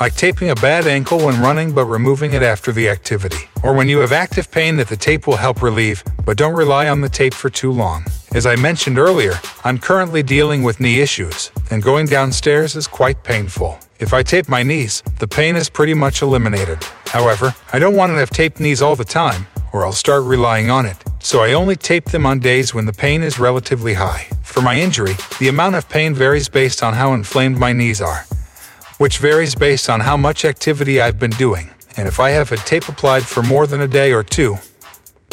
Like 0.00 0.16
taping 0.16 0.48
a 0.48 0.54
bad 0.54 0.86
ankle 0.86 1.18
when 1.18 1.42
running 1.42 1.72
but 1.72 1.84
removing 1.84 2.32
it 2.32 2.42
after 2.42 2.72
the 2.72 2.88
activity. 2.88 3.50
Or 3.62 3.74
when 3.74 3.86
you 3.86 3.98
have 3.98 4.12
active 4.12 4.50
pain 4.50 4.78
that 4.78 4.88
the 4.88 4.96
tape 4.96 5.26
will 5.26 5.36
help 5.36 5.60
relieve, 5.60 6.02
but 6.24 6.38
don't 6.38 6.56
rely 6.56 6.88
on 6.88 7.02
the 7.02 7.08
tape 7.10 7.34
for 7.34 7.50
too 7.50 7.70
long. 7.70 8.06
As 8.32 8.46
I 8.46 8.56
mentioned 8.56 8.98
earlier, 8.98 9.38
I'm 9.62 9.76
currently 9.76 10.22
dealing 10.22 10.62
with 10.62 10.80
knee 10.80 11.00
issues, 11.00 11.52
and 11.70 11.82
going 11.82 12.06
downstairs 12.06 12.76
is 12.76 12.86
quite 12.86 13.22
painful. 13.22 13.78
If 13.98 14.14
I 14.14 14.22
tape 14.22 14.48
my 14.48 14.62
knees, 14.62 15.02
the 15.18 15.28
pain 15.28 15.54
is 15.54 15.68
pretty 15.68 15.92
much 15.92 16.22
eliminated. 16.22 16.82
However, 17.06 17.54
I 17.74 17.78
don't 17.78 17.96
want 17.96 18.10
to 18.10 18.16
have 18.16 18.30
taped 18.30 18.58
knees 18.58 18.80
all 18.80 18.96
the 18.96 19.04
time, 19.04 19.46
or 19.74 19.84
I'll 19.84 19.92
start 19.92 20.24
relying 20.24 20.70
on 20.70 20.86
it 20.86 20.96
so 21.20 21.42
I 21.42 21.52
only 21.52 21.76
tape 21.76 22.06
them 22.06 22.26
on 22.26 22.40
days 22.40 22.74
when 22.74 22.86
the 22.86 22.92
pain 22.92 23.22
is 23.22 23.38
relatively 23.38 23.94
high. 23.94 24.26
For 24.42 24.62
my 24.62 24.80
injury, 24.80 25.14
the 25.38 25.48
amount 25.48 25.76
of 25.76 25.88
pain 25.88 26.14
varies 26.14 26.48
based 26.48 26.82
on 26.82 26.94
how 26.94 27.12
inflamed 27.12 27.58
my 27.58 27.72
knees 27.72 28.00
are, 28.00 28.24
which 29.00 29.16
varies 29.16 29.54
based 29.54 29.88
on 29.88 29.98
how 29.98 30.14
much 30.14 30.44
activity 30.44 31.00
I've 31.00 31.18
been 31.18 31.30
doing. 31.30 31.70
And 31.96 32.06
if 32.06 32.20
I 32.20 32.30
have 32.30 32.52
a 32.52 32.58
tape 32.58 32.86
applied 32.86 33.22
for 33.22 33.42
more 33.42 33.66
than 33.66 33.80
a 33.80 33.88
day 33.88 34.12
or 34.12 34.22
two, 34.22 34.58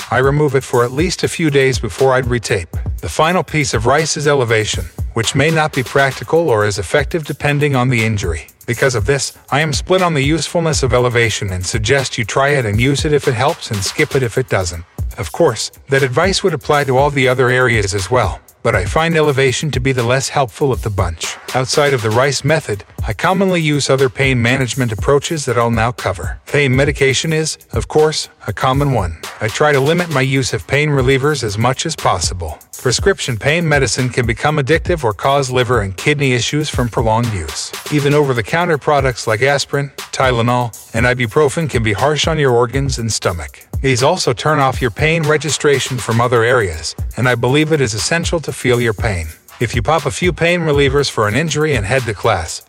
I 0.10 0.20
remove 0.20 0.56
it 0.56 0.64
for 0.64 0.86
at 0.86 0.94
least 0.94 1.24
a 1.24 1.28
few 1.28 1.50
days 1.50 1.78
before 1.78 2.14
I'd 2.14 2.32
retape. 2.32 2.72
The 3.02 3.10
final 3.10 3.44
piece 3.44 3.74
of 3.74 3.86
rice 3.86 4.16
is 4.16 4.26
elevation, 4.26 4.86
which 5.16 5.36
may 5.36 5.52
not 5.52 5.74
be 5.74 5.84
practical 5.84 6.48
or 6.48 6.64
as 6.64 6.80
effective 6.80 7.26
depending 7.26 7.76
on 7.76 7.90
the 7.90 8.06
injury. 8.06 8.48
Because 8.66 8.96
of 8.96 9.06
this, 9.06 9.38
I 9.52 9.60
am 9.60 9.74
split 9.74 10.02
on 10.02 10.14
the 10.14 10.24
usefulness 10.24 10.82
of 10.82 10.94
elevation 10.94 11.50
and 11.50 11.66
suggest 11.66 12.18
you 12.18 12.24
try 12.24 12.52
it 12.52 12.66
and 12.66 12.80
use 12.80 13.04
it 13.04 13.12
if 13.12 13.28
it 13.28 13.34
helps 13.34 13.70
and 13.70 13.84
skip 13.84 14.16
it 14.16 14.24
if 14.24 14.38
it 14.38 14.48
doesn't. 14.48 14.86
Of 15.18 15.34
course, 15.34 15.72
that 15.90 16.04
advice 16.04 16.42
would 16.42 16.54
apply 16.54 16.86
to 16.86 16.96
all 16.96 17.10
the 17.10 17.28
other 17.28 17.50
areas 17.50 17.94
as 17.94 18.10
well, 18.10 18.40
but 18.64 18.76
I 18.76 18.86
find 18.86 19.16
elevation 19.16 19.72
to 19.72 19.80
be 19.80 19.92
the 19.92 20.04
less 20.04 20.30
helpful 20.30 20.72
of 20.72 20.82
the 20.82 20.90
bunch. 20.90 21.38
Outside 21.56 21.94
of 21.94 22.02
the 22.02 22.10
rice 22.10 22.44
method, 22.44 22.84
I 23.08 23.14
commonly 23.14 23.62
use 23.62 23.90
other 23.90 24.10
pain 24.10 24.42
management 24.42 24.92
approaches 24.92 25.46
that 25.46 25.58
I'll 25.58 25.72
now 25.72 25.92
cover. 25.92 26.40
Pain 26.46 26.76
medication 26.76 27.34
is, 27.34 27.58
of 27.72 27.88
course, 27.88 28.30
a 28.48 28.54
common 28.54 28.92
one. 28.92 29.18
I 29.40 29.48
try 29.48 29.72
to 29.72 29.80
limit 29.80 30.10
my 30.10 30.22
use 30.22 30.54
of 30.54 30.68
pain 30.68 30.90
relievers 30.90 31.44
as 31.44 31.58
much 31.58 31.86
as 31.86 31.96
possible. 31.96 32.60
Prescription 32.82 33.38
pain 33.38 33.68
medicine 33.68 34.10
can 34.10 34.26
become 34.26 34.58
addictive 34.58 35.04
or 35.04 35.14
cause 35.14 35.52
liver 35.52 35.82
and 35.82 35.96
kidney 35.96 36.34
issues 36.34 36.70
from 36.70 36.90
prolonged 36.90 37.34
use. 37.34 37.72
Even 37.92 38.14
over 38.14 38.34
the 38.34 38.44
counter 38.44 38.78
products 38.78 39.28
like 39.28 39.42
aspirin, 39.42 39.90
Tylenol, 40.12 40.74
and 40.94 41.06
ibuprofen 41.06 41.70
can 41.70 41.84
be 41.84 41.94
harsh 41.94 42.28
on 42.28 42.40
your 42.40 42.52
organs 42.52 42.98
and 42.98 43.12
stomach. 43.12 43.67
These 43.82 44.02
also 44.02 44.34
turn 44.34 44.60
off 44.60 44.82
your 44.82 44.90
pain 44.90 45.24
registration 45.24 45.98
from 45.98 46.20
other 46.20 46.44
areas, 46.44 46.96
and 47.16 47.30
I 47.30 47.36
believe 47.36 47.72
it 47.72 47.80
is 47.80 47.94
essential 47.94 48.40
to 48.40 48.52
feel 48.52 48.82
your 48.82 48.94
pain. 48.94 49.28
If 49.60 49.76
you 49.76 49.84
pop 49.84 50.06
a 50.06 50.12
few 50.12 50.34
pain 50.34 50.62
relievers 50.62 51.12
for 51.12 51.28
an 51.28 51.36
injury 51.36 51.76
and 51.76 51.86
head 51.86 52.02
to 52.04 52.14
class, 52.14 52.66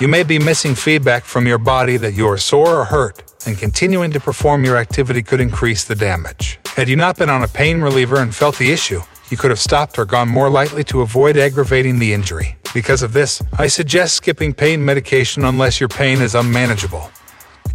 you 0.00 0.08
may 0.08 0.22
be 0.22 0.38
missing 0.38 0.74
feedback 0.74 1.24
from 1.24 1.46
your 1.46 1.58
body 1.58 1.96
that 1.96 2.12
you 2.12 2.28
are 2.28 2.36
sore 2.36 2.76
or 2.80 2.84
hurt, 2.84 3.22
and 3.46 3.56
continuing 3.56 4.10
to 4.12 4.20
perform 4.20 4.64
your 4.64 4.76
activity 4.76 5.22
could 5.22 5.40
increase 5.40 5.84
the 5.84 5.94
damage. 5.94 6.58
Had 6.76 6.88
you 6.88 6.96
not 6.96 7.16
been 7.16 7.30
on 7.30 7.42
a 7.42 7.48
pain 7.48 7.80
reliever 7.80 8.20
and 8.20 8.34
felt 8.34 8.58
the 8.58 8.70
issue, 8.70 9.00
you 9.30 9.38
could 9.38 9.50
have 9.50 9.60
stopped 9.60 9.98
or 9.98 10.04
gone 10.04 10.28
more 10.28 10.50
lightly 10.50 10.84
to 10.84 11.00
avoid 11.00 11.36
aggravating 11.38 11.98
the 11.98 12.12
injury. 12.12 12.56
Because 12.74 13.02
of 13.02 13.12
this, 13.12 13.42
I 13.58 13.68
suggest 13.68 14.16
skipping 14.16 14.52
pain 14.52 14.84
medication 14.84 15.44
unless 15.44 15.80
your 15.80 15.88
pain 15.88 16.20
is 16.20 16.34
unmanageable. 16.34 17.10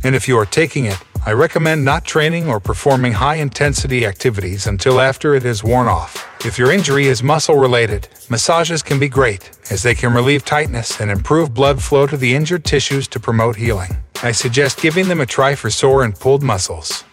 And 0.03 0.15
if 0.15 0.27
you 0.27 0.38
are 0.38 0.45
taking 0.45 0.85
it, 0.85 0.97
I 1.25 1.33
recommend 1.33 1.83
not 1.83 2.05
training 2.05 2.47
or 2.47 2.59
performing 2.59 3.13
high 3.13 3.35
intensity 3.35 4.05
activities 4.05 4.67
until 4.67 5.01
after 5.01 5.35
it 5.35 5.43
has 5.43 5.63
worn 5.63 5.88
off. 5.88 6.25
If 6.45 6.57
your 6.57 6.71
injury 6.71 7.07
is 7.07 7.21
muscle 7.21 7.55
related, 7.55 8.07
massages 8.29 8.81
can 8.81 8.99
be 8.99 9.09
great, 9.09 9.51
as 9.69 9.83
they 9.83 9.95
can 9.95 10.13
relieve 10.13 10.45
tightness 10.45 11.01
and 11.01 11.11
improve 11.11 11.53
blood 11.53 11.83
flow 11.83 12.07
to 12.07 12.15
the 12.15 12.33
injured 12.33 12.63
tissues 12.63 13.07
to 13.09 13.19
promote 13.19 13.57
healing. 13.57 13.97
I 14.23 14.31
suggest 14.31 14.81
giving 14.81 15.09
them 15.09 15.19
a 15.19 15.25
try 15.25 15.55
for 15.55 15.69
sore 15.69 16.03
and 16.03 16.17
pulled 16.17 16.41
muscles. 16.41 17.03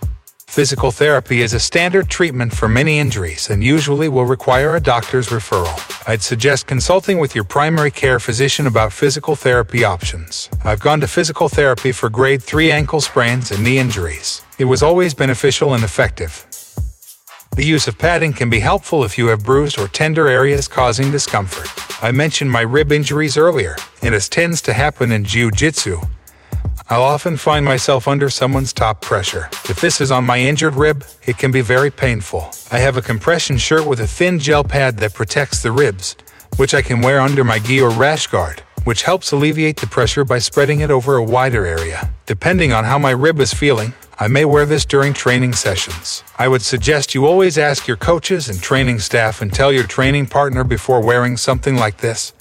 Physical 0.49 0.91
therapy 0.91 1.43
is 1.43 1.53
a 1.53 1.61
standard 1.61 2.09
treatment 2.09 2.50
for 2.50 2.67
many 2.67 2.99
injuries 2.99 3.50
and 3.50 3.62
usually 3.62 4.09
will 4.09 4.25
require 4.25 4.75
a 4.75 4.81
doctor's 4.81 5.29
referral. 5.29 5.79
I'd 6.09 6.23
suggest 6.23 6.67
consulting 6.67 7.19
with 7.19 7.35
your 7.35 7.45
primary 7.45 7.91
care 7.91 8.19
physician 8.19 8.67
about 8.67 8.95
physical 8.95 9.37
therapy 9.37 9.85
options. 9.85 10.49
I've 10.65 10.81
gone 10.81 11.00
to 11.00 11.09
physical 11.09 11.50
therapy 11.50 11.93
for 11.93 12.09
grade 12.09 12.43
3 12.43 12.73
ankle 12.73 13.03
sprains 13.03 13.50
and 13.50 13.62
knee 13.62 13.76
injuries. 13.76 14.41
It 14.59 14.65
was 14.65 14.83
always 14.83 15.12
beneficial 15.12 15.75
and 15.75 15.85
effective. 15.85 16.47
The 17.55 17.67
use 17.67 17.87
of 17.87 17.99
padding 17.99 18.33
can 18.33 18.49
be 18.49 18.61
helpful 18.61 19.05
if 19.05 19.19
you 19.19 19.26
have 19.26 19.45
bruised 19.45 19.79
or 19.79 19.88
tender 19.88 20.26
areas 20.26 20.69
causing 20.69 21.11
discomfort. 21.11 21.69
I 22.03 22.12
mentioned 22.12 22.50
my 22.50 22.62
rib 22.62 22.93
injuries 22.93 23.37
earlier, 23.37 23.76
and 24.03 24.15
as 24.15 24.29
tends 24.29 24.62
to 24.62 24.73
happen 24.73 25.12
in 25.12 25.25
jiu 25.25 25.50
jitsu, 25.50 26.00
I'll 26.88 27.02
often 27.02 27.37
find 27.37 27.64
myself 27.64 28.07
under 28.07 28.31
someone's 28.31 28.73
top 28.73 29.00
pressure. 29.00 29.49
If 29.69 29.81
this 29.81 30.00
is 30.00 30.12
on 30.12 30.25
my 30.25 30.38
injured 30.38 30.76
rib, 30.76 31.05
it 31.26 31.37
can 31.37 31.50
be 31.50 31.61
very 31.61 31.90
painful. 31.90 32.49
I 32.71 32.78
have 32.78 32.97
a 32.97 33.02
compression 33.02 33.59
shirt 33.59 33.85
with 33.85 33.99
a 33.99 34.07
thin 34.07 34.38
gel 34.38 34.62
pad 34.62 34.99
that 34.99 35.12
protects 35.12 35.64
the 35.64 35.73
ribs, 35.73 36.14
which 36.59 36.75
I 36.75 36.83
can 36.83 37.00
wear 37.00 37.21
under 37.21 37.43
my 37.43 37.59
gi 37.59 37.81
or 37.81 37.90
rash 37.90 38.28
guard, 38.28 38.61
which 38.85 39.02
helps 39.02 39.33
alleviate 39.33 39.78
the 39.78 39.88
pressure 39.88 40.25
by 40.25 40.38
spreading 40.38 40.78
it 40.78 40.93
over 40.93 41.16
a 41.16 41.25
wider 41.25 41.66
area. 41.66 42.09
Depending 42.25 42.73
on 42.73 42.85
how 42.85 43.00
my 43.00 43.11
rib 43.11 43.40
is 43.40 43.52
feeling, 43.52 43.93
I 44.21 44.28
may 44.28 44.45
wear 44.45 44.64
this 44.64 44.85
during 44.85 45.12
training 45.12 45.55
sessions. 45.55 46.23
I 46.38 46.47
would 46.47 46.62
suggest 46.62 47.16
you 47.16 47.26
always 47.26 47.59
ask 47.59 47.88
your 47.88 47.97
coaches 47.97 48.49
and 48.49 48.62
training 48.62 49.00
staff 49.00 49.43
and 49.43 49.52
tell 49.52 49.73
your 49.73 49.88
training 49.88 50.26
partner 50.26 50.62
before 50.62 51.05
wearing 51.05 51.37
something 51.37 51.75
like 51.75 51.97
this, 51.97 52.33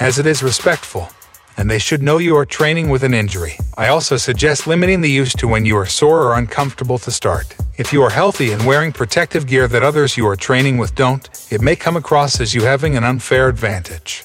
as 0.00 0.18
it 0.18 0.24
is 0.24 0.42
respectful 0.42 1.10
and 1.58 1.68
they 1.68 1.78
should 1.78 2.02
know 2.02 2.18
you 2.18 2.36
are 2.36 2.46
training 2.46 2.88
with 2.88 3.02
an 3.02 3.12
injury. 3.12 3.58
I 3.76 3.88
also 3.88 4.16
suggest 4.16 4.66
limiting 4.66 5.00
the 5.00 5.10
use 5.10 5.34
to 5.34 5.48
when 5.48 5.66
you 5.66 5.76
are 5.76 5.86
sore 5.86 6.22
or 6.22 6.38
uncomfortable 6.38 6.98
to 6.98 7.10
start. 7.10 7.54
If 7.76 7.92
you 7.92 8.02
are 8.02 8.10
healthy 8.10 8.52
and 8.52 8.64
wearing 8.64 8.92
protective 8.92 9.46
gear 9.46 9.66
that 9.68 9.82
others 9.82 10.16
you 10.16 10.26
are 10.26 10.36
training 10.36 10.78
with 10.78 10.94
don't, 10.94 11.28
it 11.50 11.60
may 11.60 11.76
come 11.76 11.96
across 11.96 12.40
as 12.40 12.54
you 12.54 12.62
having 12.62 12.96
an 12.96 13.04
unfair 13.04 13.48
advantage. 13.48 14.24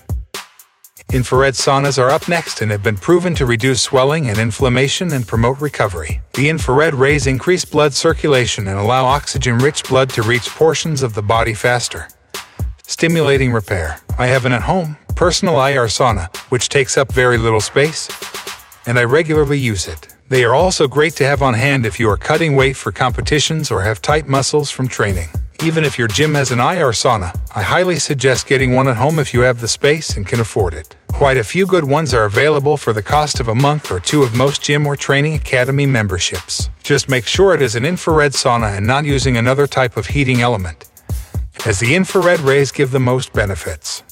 Infrared 1.12 1.54
saunas 1.54 2.00
are 2.00 2.10
up 2.10 2.28
next 2.28 2.62
and 2.62 2.72
have 2.72 2.82
been 2.82 2.98
proven 2.98 3.36
to 3.36 3.46
reduce 3.46 3.82
swelling 3.82 4.30
and 4.30 4.40
inflammation 4.40 5.12
and 5.12 5.28
promote 5.28 5.60
recovery. 5.60 6.22
The 6.34 6.50
infrared 6.50 6.96
rays 6.96 7.28
increase 7.28 7.66
blood 7.66 7.94
circulation 7.94 8.68
and 8.68 8.80
allow 8.80 9.06
oxygen 9.06 9.58
rich 9.58 9.84
blood 9.84 10.10
to 10.12 10.24
reach 10.24 10.50
portions 10.50 11.04
of 11.04 11.14
the 11.14 11.22
body 11.22 11.54
faster, 11.54 12.08
stimulating 12.88 13.52
repair. 13.52 14.00
I 14.18 14.28
have 14.28 14.46
an 14.46 14.54
at 14.54 14.64
home 14.64 14.98
personal 15.16 15.56
IR 15.64 15.88
sauna, 15.88 16.36
which 16.50 16.70
takes 16.70 16.98
up 16.98 17.12
very 17.12 17.38
little 17.38 17.62
space, 17.62 18.10
and 18.86 19.00
I 19.00 19.04
regularly 19.04 19.60
use 19.60 19.88
it. 19.88 20.08
They 20.30 20.44
are 20.44 20.56
also 20.56 20.88
great 20.88 21.14
to 21.14 21.26
have 21.26 21.42
on 21.42 21.54
hand 21.54 21.86
if 21.86 22.00
you 22.00 22.10
are 22.10 22.18
cutting 22.18 22.56
weight 22.56 22.76
for 22.76 22.92
competitions 22.92 23.72
or 23.72 23.82
have 23.82 24.02
tight 24.02 24.28
muscles 24.28 24.72
from 24.72 24.88
training. 24.88 25.30
Even 25.64 25.84
if 25.84 25.98
your 25.98 26.08
gym 26.08 26.34
has 26.34 26.52
an 26.52 26.60
IR 26.60 26.92
sauna, 26.92 27.34
I 27.56 27.62
highly 27.62 27.98
suggest 27.98 28.48
getting 28.48 28.74
one 28.74 28.88
at 28.88 28.98
home 28.98 29.20
if 29.20 29.34
you 29.34 29.42
have 29.42 29.62
the 29.62 29.68
space 29.68 30.18
and 30.18 30.28
can 30.28 30.40
afford 30.40 30.74
it. 30.74 30.96
Quite 31.10 31.38
a 31.38 31.44
few 31.44 31.66
good 31.66 31.84
ones 31.84 32.14
are 32.14 32.26
available 32.26 32.76
for 32.76 32.92
the 32.92 33.04
cost 33.04 33.40
of 33.40 33.48
a 33.48 33.56
month 33.56 33.92
or 33.92 34.00
two 34.00 34.24
of 34.24 34.36
most 34.36 34.62
gym 34.62 34.86
or 34.88 34.96
training 34.96 35.36
academy 35.36 35.86
memberships. 35.86 36.70
Just 36.82 37.08
make 37.08 37.28
sure 37.28 37.54
it 37.54 37.62
is 37.62 37.76
an 37.76 37.86
infrared 37.86 38.34
sauna 38.34 38.76
and 38.76 38.86
not 38.86 39.06
using 39.06 39.38
another 39.38 39.68
type 39.68 39.96
of 39.96 40.08
heating 40.08 40.42
element, 40.42 40.90
as 41.66 41.80
the 41.80 41.96
infrared 41.96 42.40
rays 42.40 42.72
give 42.72 42.92
the 42.92 43.00
most 43.00 43.32
benefits. 43.32 44.04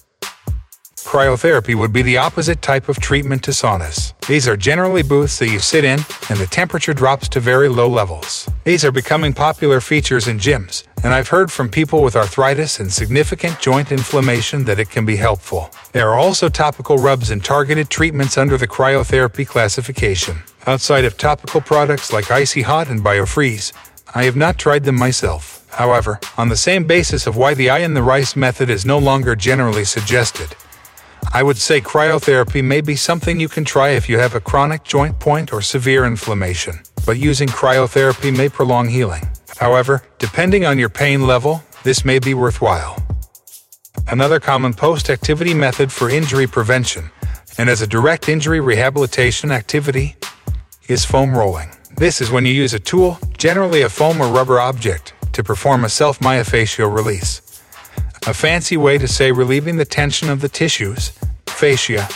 Cryotherapy 1.12 1.75
would 1.75 1.91
be 1.91 2.03
the 2.03 2.15
opposite 2.15 2.62
type 2.62 2.88
of 2.88 2.98
treatment 3.01 3.44
to 3.44 3.51
saunas. 3.51 4.13
These 4.27 4.48
are 4.48 4.56
generally 4.56 5.03
booths 5.03 5.39
that 5.39 5.50
you 5.50 5.60
sit 5.60 5.84
in, 5.84 6.00
and 6.30 6.39
the 6.39 6.48
temperature 6.50 6.94
drops 6.94 7.27
to 7.27 7.41
very 7.41 7.68
low 7.68 7.89
levels. 7.89 8.50
These 8.63 8.86
are 8.86 8.94
becoming 8.94 9.34
popular 9.34 9.82
features 9.82 10.30
in 10.30 10.39
gyms, 10.39 10.86
and 11.03 11.13
I've 11.13 11.27
heard 11.27 11.51
from 11.51 11.68
people 11.68 12.01
with 12.01 12.15
arthritis 12.15 12.80
and 12.80 12.89
significant 12.89 13.60
joint 13.60 13.91
inflammation 13.91 14.63
that 14.63 14.80
it 14.80 14.89
can 14.89 15.06
be 15.06 15.18
helpful. 15.18 15.70
There 15.91 16.08
are 16.08 16.18
also 16.18 16.48
topical 16.48 16.96
rubs 16.96 17.30
and 17.30 17.44
targeted 17.44 17.89
treatments 17.89 18.38
under 18.38 18.58
the 18.58 18.65
cryotherapy 18.65 19.46
classification. 19.46 20.38
Outside 20.65 21.03
of 21.03 21.18
topical 21.18 21.60
products 21.60 22.13
like 22.13 22.32
Icy 22.32 22.62
Hot 22.62 22.88
and 22.88 23.01
BioFreeze, 23.01 23.74
I 24.15 24.24
have 24.24 24.38
not 24.38 24.58
tried 24.58 24.86
them 24.86 24.96
myself. 24.96 25.68
However, 25.72 26.22
on 26.38 26.48
the 26.48 26.56
same 26.56 26.86
basis 26.86 27.27
of 27.27 27.36
why 27.36 27.53
the 27.53 27.70
I 27.70 27.80
in 27.80 27.96
the 27.96 28.01
rice 28.01 28.38
method 28.38 28.70
is 28.70 28.86
no 28.86 28.98
longer 28.98 29.36
generally 29.36 29.84
suggested, 29.84 30.56
I 31.34 31.44
would 31.44 31.58
say 31.58 31.80
cryotherapy 31.82 32.63
may 32.63 32.82
be 32.82 32.96
something 32.96 33.40
you 33.40 33.48
can 33.48 33.63
try 33.63 33.90
if 33.90 34.10
you 34.10 34.18
have 34.18 34.36
a 34.36 34.42
chronic 34.42 34.84
joint 34.84 35.20
point 35.20 35.54
or 35.54 35.62
severe 35.62 36.06
inflammation, 36.06 36.82
but 37.06 37.18
using 37.18 37.48
cryotherapy 37.48 38.36
may 38.36 38.50
prolong 38.50 38.90
healing. 38.90 39.24
However, 39.58 40.04
depending 40.18 40.66
on 40.66 40.80
your 40.80 40.90
pain 40.90 41.28
level, 41.28 41.63
this 41.84 42.04
may 42.04 42.20
be 42.20 42.34
worthwhile. 42.34 42.98
Another 44.08 44.40
common 44.40 44.74
post 44.74 45.10
activity 45.10 45.54
method 45.54 45.92
for 45.92 46.10
injury 46.10 46.48
prevention, 46.48 47.12
and 47.58 47.70
as 47.70 47.82
a 47.82 47.88
direct 47.88 48.28
injury 48.28 48.60
rehabilitation 48.60 49.51
activity, 49.51 50.16
is 50.88 51.06
foam 51.06 51.34
rolling. 51.38 51.70
This 51.96 52.20
is 52.22 52.32
when 52.32 52.46
you 52.46 52.54
use 52.54 52.74
a 52.74 52.80
tool, 52.80 53.20
generally 53.38 53.84
a 53.84 53.90
foam 53.90 54.20
or 54.22 54.28
rubber 54.28 54.60
object, 54.60 55.13
to 55.34 55.44
perform 55.44 55.86
a 55.86 55.90
self 55.90 56.20
myofascial 56.20 56.94
release. 56.94 57.42
A 58.28 58.36
fancy 58.36 58.78
way 58.78 59.00
to 59.00 59.08
say 59.08 59.32
relieving 59.32 59.78
the 59.78 59.86
tension 59.86 60.30
of 60.30 60.42
the 60.42 60.48
tissues, 60.48 61.12
fascia, 61.48 62.08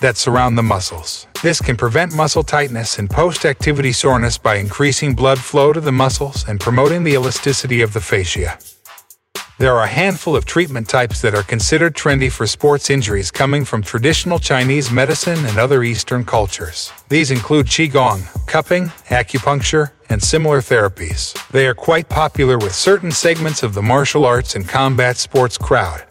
that 0.00 0.16
surround 0.16 0.56
the 0.56 0.62
muscles. 0.62 1.26
This 1.42 1.60
can 1.60 1.76
prevent 1.76 2.14
muscle 2.14 2.44
tightness 2.44 3.00
and 3.00 3.10
post 3.10 3.44
activity 3.44 3.90
soreness 3.90 4.38
by 4.38 4.56
increasing 4.56 5.14
blood 5.14 5.40
flow 5.40 5.72
to 5.72 5.80
the 5.80 5.90
muscles 5.90 6.48
and 6.48 6.60
promoting 6.60 7.02
the 7.02 7.14
elasticity 7.14 7.82
of 7.82 7.92
the 7.92 8.00
fascia. 8.00 8.56
There 9.58 9.74
are 9.74 9.82
a 9.82 9.88
handful 9.88 10.36
of 10.36 10.44
treatment 10.44 10.88
types 10.88 11.20
that 11.22 11.34
are 11.34 11.42
considered 11.42 11.94
trendy 11.94 12.30
for 12.30 12.46
sports 12.46 12.88
injuries 12.88 13.32
coming 13.32 13.64
from 13.64 13.82
traditional 13.82 14.38
Chinese 14.38 14.92
medicine 14.92 15.44
and 15.46 15.58
other 15.58 15.82
Eastern 15.82 16.24
cultures. 16.24 16.92
These 17.08 17.32
include 17.32 17.66
Qigong, 17.66 18.22
cupping, 18.46 18.86
acupuncture, 19.08 19.90
and 20.08 20.22
similar 20.22 20.60
therapies. 20.60 21.32
They 21.48 21.66
are 21.66 21.74
quite 21.74 22.08
popular 22.08 22.58
with 22.58 22.74
certain 22.74 23.10
segments 23.10 23.62
of 23.62 23.74
the 23.74 23.82
martial 23.82 24.24
arts 24.24 24.54
and 24.54 24.68
combat 24.68 25.16
sports 25.16 25.58
crowd. 25.58 26.04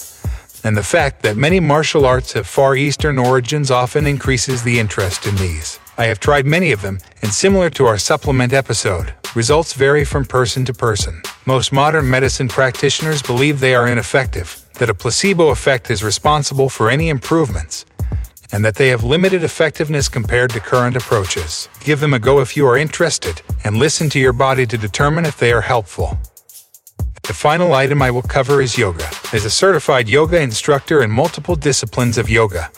And 0.63 0.77
the 0.77 0.83
fact 0.83 1.23
that 1.23 1.35
many 1.35 1.59
martial 1.59 2.05
arts 2.05 2.33
have 2.33 2.47
Far 2.47 2.75
Eastern 2.75 3.17
origins 3.17 3.69
often 3.69 4.07
increases 4.07 4.63
the 4.63 4.79
interest 4.79 5.27
in 5.27 5.35
these. 5.35 5.79
I 5.97 6.05
have 6.05 6.19
tried 6.19 6.45
many 6.45 6.71
of 6.71 6.81
them, 6.81 6.99
and 7.21 7.31
similar 7.31 7.69
to 7.71 7.85
our 7.85 7.97
supplement 7.97 8.53
episode, 8.53 9.13
results 9.35 9.73
vary 9.73 10.05
from 10.05 10.25
person 10.25 10.65
to 10.65 10.73
person. 10.73 11.21
Most 11.45 11.71
modern 11.71 12.09
medicine 12.09 12.47
practitioners 12.47 13.21
believe 13.21 13.59
they 13.59 13.75
are 13.75 13.87
ineffective, 13.87 14.65
that 14.79 14.89
a 14.89 14.93
placebo 14.93 15.49
effect 15.49 15.91
is 15.91 16.03
responsible 16.03 16.69
for 16.69 16.89
any 16.89 17.09
improvements, 17.09 17.85
and 18.53 18.63
that 18.63 18.75
they 18.75 18.87
have 18.87 19.03
limited 19.03 19.43
effectiveness 19.43 20.07
compared 20.07 20.51
to 20.51 20.59
current 20.61 20.95
approaches. 20.95 21.67
Give 21.81 21.99
them 21.99 22.13
a 22.13 22.19
go 22.19 22.39
if 22.39 22.55
you 22.55 22.65
are 22.67 22.77
interested, 22.77 23.41
and 23.65 23.75
listen 23.75 24.09
to 24.11 24.19
your 24.19 24.31
body 24.31 24.65
to 24.67 24.77
determine 24.77 25.25
if 25.25 25.37
they 25.37 25.51
are 25.51 25.61
helpful. 25.61 26.17
The 27.23 27.33
final 27.33 27.73
item 27.73 28.01
I 28.01 28.11
will 28.11 28.21
cover 28.21 28.61
is 28.61 28.77
yoga. 28.77 29.09
As 29.33 29.43
a 29.43 29.49
certified 29.49 30.07
yoga 30.07 30.39
instructor 30.39 31.01
in 31.01 31.09
multiple 31.09 31.55
disciplines 31.55 32.17
of 32.17 32.29
yoga, 32.29 32.71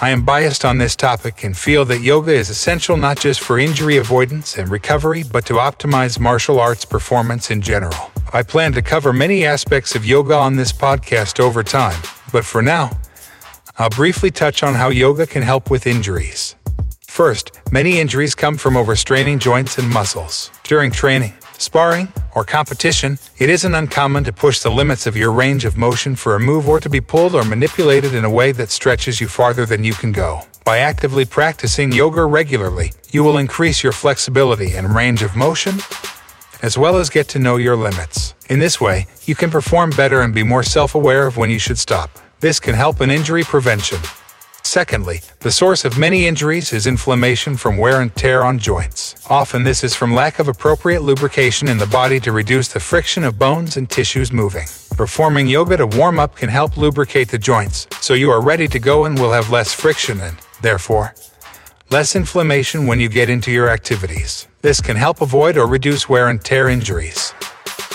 I 0.00 0.08
am 0.08 0.24
biased 0.24 0.64
on 0.64 0.78
this 0.78 0.96
topic 0.96 1.44
and 1.44 1.54
feel 1.54 1.84
that 1.84 2.00
yoga 2.00 2.32
is 2.32 2.48
essential 2.48 2.96
not 2.96 3.20
just 3.20 3.40
for 3.40 3.58
injury 3.58 3.98
avoidance 3.98 4.56
and 4.56 4.70
recovery, 4.70 5.24
but 5.24 5.44
to 5.46 5.54
optimize 5.54 6.18
martial 6.18 6.58
arts 6.58 6.86
performance 6.86 7.50
in 7.50 7.60
general. 7.60 8.10
I 8.32 8.42
plan 8.42 8.72
to 8.72 8.80
cover 8.80 9.12
many 9.12 9.44
aspects 9.44 9.94
of 9.94 10.06
yoga 10.06 10.34
on 10.34 10.56
this 10.56 10.72
podcast 10.72 11.38
over 11.38 11.62
time, 11.62 12.00
but 12.32 12.46
for 12.46 12.62
now, 12.62 12.98
I'll 13.80 13.88
briefly 13.88 14.30
touch 14.30 14.62
on 14.62 14.74
how 14.74 14.90
yoga 14.90 15.26
can 15.26 15.40
help 15.40 15.70
with 15.70 15.86
injuries. 15.86 16.54
First, 17.08 17.58
many 17.72 17.98
injuries 17.98 18.34
come 18.34 18.58
from 18.58 18.74
overstraining 18.74 19.38
joints 19.38 19.78
and 19.78 19.88
muscles. 19.88 20.50
During 20.64 20.90
training, 20.90 21.32
sparring, 21.56 22.12
or 22.34 22.44
competition, 22.44 23.18
it 23.38 23.48
isn't 23.48 23.74
uncommon 23.74 24.24
to 24.24 24.34
push 24.34 24.60
the 24.60 24.70
limits 24.70 25.06
of 25.06 25.16
your 25.16 25.32
range 25.32 25.64
of 25.64 25.78
motion 25.78 26.14
for 26.14 26.34
a 26.34 26.38
move 26.38 26.68
or 26.68 26.78
to 26.78 26.90
be 26.90 27.00
pulled 27.00 27.34
or 27.34 27.42
manipulated 27.42 28.14
in 28.14 28.26
a 28.26 28.30
way 28.30 28.52
that 28.52 28.68
stretches 28.68 29.18
you 29.18 29.28
farther 29.28 29.64
than 29.64 29.82
you 29.82 29.94
can 29.94 30.12
go. 30.12 30.42
By 30.62 30.80
actively 30.80 31.24
practicing 31.24 31.90
yoga 31.90 32.26
regularly, 32.26 32.92
you 33.12 33.24
will 33.24 33.38
increase 33.38 33.82
your 33.82 33.92
flexibility 33.92 34.74
and 34.74 34.94
range 34.94 35.22
of 35.22 35.36
motion, 35.36 35.78
as 36.60 36.76
well 36.76 36.98
as 36.98 37.08
get 37.08 37.28
to 37.28 37.38
know 37.38 37.56
your 37.56 37.76
limits. 37.76 38.34
In 38.50 38.58
this 38.58 38.78
way, 38.78 39.06
you 39.24 39.34
can 39.34 39.48
perform 39.48 39.88
better 39.88 40.20
and 40.20 40.34
be 40.34 40.42
more 40.42 40.62
self 40.62 40.94
aware 40.94 41.26
of 41.26 41.38
when 41.38 41.48
you 41.48 41.58
should 41.58 41.78
stop. 41.78 42.10
This 42.40 42.58
can 42.58 42.74
help 42.74 43.02
in 43.02 43.10
injury 43.10 43.44
prevention. 43.44 43.98
Secondly, 44.62 45.20
the 45.40 45.52
source 45.52 45.84
of 45.84 45.98
many 45.98 46.26
injuries 46.26 46.72
is 46.72 46.86
inflammation 46.86 47.54
from 47.54 47.76
wear 47.76 48.00
and 48.00 48.14
tear 48.16 48.42
on 48.42 48.58
joints. 48.58 49.14
Often, 49.28 49.64
this 49.64 49.84
is 49.84 49.94
from 49.94 50.14
lack 50.14 50.38
of 50.38 50.48
appropriate 50.48 51.02
lubrication 51.02 51.68
in 51.68 51.76
the 51.76 51.86
body 51.86 52.18
to 52.20 52.32
reduce 52.32 52.68
the 52.68 52.80
friction 52.80 53.24
of 53.24 53.38
bones 53.38 53.76
and 53.76 53.90
tissues 53.90 54.32
moving. 54.32 54.66
Performing 54.96 55.48
yoga 55.48 55.76
to 55.76 55.86
warm 55.86 56.18
up 56.18 56.34
can 56.34 56.48
help 56.48 56.78
lubricate 56.78 57.28
the 57.28 57.36
joints, 57.36 57.86
so 58.00 58.14
you 58.14 58.30
are 58.30 58.40
ready 58.40 58.66
to 58.68 58.78
go 58.78 59.04
and 59.04 59.18
will 59.18 59.32
have 59.32 59.50
less 59.50 59.74
friction 59.74 60.18
and, 60.20 60.38
therefore, 60.62 61.14
less 61.90 62.16
inflammation 62.16 62.86
when 62.86 63.00
you 63.00 63.10
get 63.10 63.28
into 63.28 63.50
your 63.50 63.68
activities. 63.68 64.48
This 64.62 64.80
can 64.80 64.96
help 64.96 65.20
avoid 65.20 65.58
or 65.58 65.66
reduce 65.66 66.08
wear 66.08 66.28
and 66.28 66.42
tear 66.42 66.70
injuries. 66.70 67.34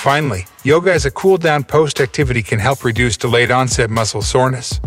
Finally, 0.05 0.45
yoga 0.63 0.93
as 0.93 1.07
a 1.07 1.09
cool 1.09 1.35
down 1.35 1.63
post 1.63 1.99
activity 1.99 2.43
can 2.43 2.59
help 2.59 2.83
reduce 2.83 3.17
delayed 3.17 3.49
onset 3.49 3.89
muscle 3.89 4.21
soreness, 4.21 4.79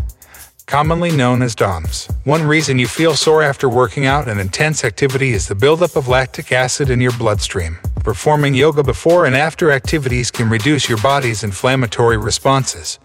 commonly 0.66 1.10
known 1.10 1.42
as 1.42 1.56
DOMS. 1.56 2.08
One 2.22 2.44
reason 2.44 2.78
you 2.78 2.86
feel 2.86 3.14
sore 3.14 3.42
after 3.42 3.68
working 3.68 4.06
out 4.06 4.28
an 4.28 4.38
intense 4.38 4.84
activity 4.84 5.32
is 5.32 5.48
the 5.48 5.56
buildup 5.56 5.96
of 5.96 6.06
lactic 6.06 6.52
acid 6.52 6.88
in 6.88 7.00
your 7.00 7.10
bloodstream. 7.18 7.78
Performing 8.04 8.54
yoga 8.54 8.84
before 8.84 9.26
and 9.26 9.34
after 9.34 9.72
activities 9.72 10.30
can 10.30 10.48
reduce 10.48 10.88
your 10.88 10.98
body's 10.98 11.42
inflammatory 11.42 12.16
responses, 12.16 13.00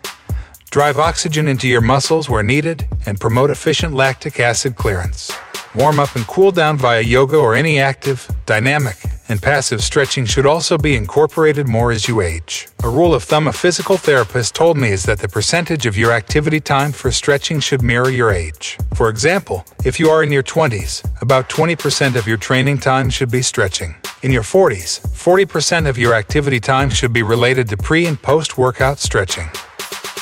drive 0.69 0.99
oxygen 0.99 1.47
into 1.47 1.67
your 1.67 1.81
muscles 1.81 2.29
where 2.29 2.43
needed, 2.43 2.87
and 3.07 3.19
promote 3.19 3.49
efficient 3.49 3.95
lactic 3.95 4.39
acid 4.39 4.75
clearance. 4.75 5.31
Warm 5.75 5.99
up 5.99 6.15
and 6.15 6.27
cool 6.27 6.51
down 6.51 6.77
via 6.77 7.01
yoga 7.01 7.35
or 7.35 7.55
any 7.55 7.79
active, 7.79 8.29
dynamic, 8.45 8.95
and 9.27 9.41
passive 9.41 9.81
stretching 9.81 10.23
should 10.23 10.45
also 10.45 10.77
be 10.77 10.95
incorporated 10.95 11.67
more 11.67 11.91
as 11.91 12.07
you 12.07 12.21
age. 12.21 12.67
A 12.83 12.89
rule 12.89 13.15
of 13.15 13.23
thumb 13.23 13.47
a 13.47 13.53
physical 13.53 13.97
therapist 13.97 14.53
told 14.53 14.77
me 14.77 14.89
is 14.89 15.03
that 15.05 15.17
the 15.17 15.27
percentage 15.27 15.87
of 15.87 15.97
your 15.97 16.11
activity 16.11 16.59
time 16.59 16.91
for 16.91 17.09
stretching 17.09 17.59
should 17.59 17.81
mirror 17.81 18.11
your 18.11 18.31
age. 18.31 18.77
For 18.93 19.09
example, 19.09 19.65
if 19.83 19.99
you 19.99 20.09
are 20.09 20.21
in 20.21 20.31
your 20.31 20.43
20s, 20.43 21.03
about 21.23 21.49
20% 21.49 22.15
of 22.15 22.27
your 22.27 22.37
training 22.37 22.77
time 22.77 23.09
should 23.09 23.31
be 23.31 23.41
stretching. 23.41 23.95
In 24.21 24.31
your 24.31 24.43
40s, 24.43 25.01
40% 25.01 25.89
of 25.89 25.97
your 25.97 26.13
activity 26.13 26.59
time 26.59 26.91
should 26.91 27.13
be 27.13 27.23
related 27.23 27.67
to 27.69 27.77
pre 27.77 28.05
and 28.05 28.21
post 28.21 28.59
workout 28.59 28.99
stretching. 28.99 29.49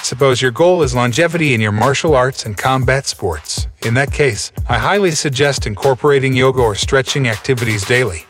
Suppose 0.04 0.42
your 0.42 0.52
goal 0.52 0.84
is 0.84 0.96
longevity 0.96 1.54
in 1.54 1.62
your 1.62 1.72
martial 1.72 2.16
arts 2.16 2.46
and 2.46 2.58
combat 2.58 3.06
sports. 3.06 3.68
In 3.86 3.94
that 3.94 4.12
case, 4.12 4.52
I 4.68 4.78
highly 4.78 5.12
suggest 5.12 5.68
incorporating 5.68 6.34
yoga 6.34 6.62
or 6.62 6.76
stretching 6.76 7.28
activities 7.28 7.86
daily, 7.86 8.26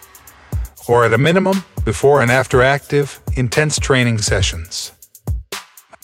or 0.88 1.06
at 1.06 1.14
a 1.14 1.18
minimum, 1.18 1.64
before 1.84 2.22
and 2.22 2.30
after 2.30 2.62
active, 2.62 3.20
intense 3.36 3.80
training 3.80 4.20
sessions. 4.20 4.92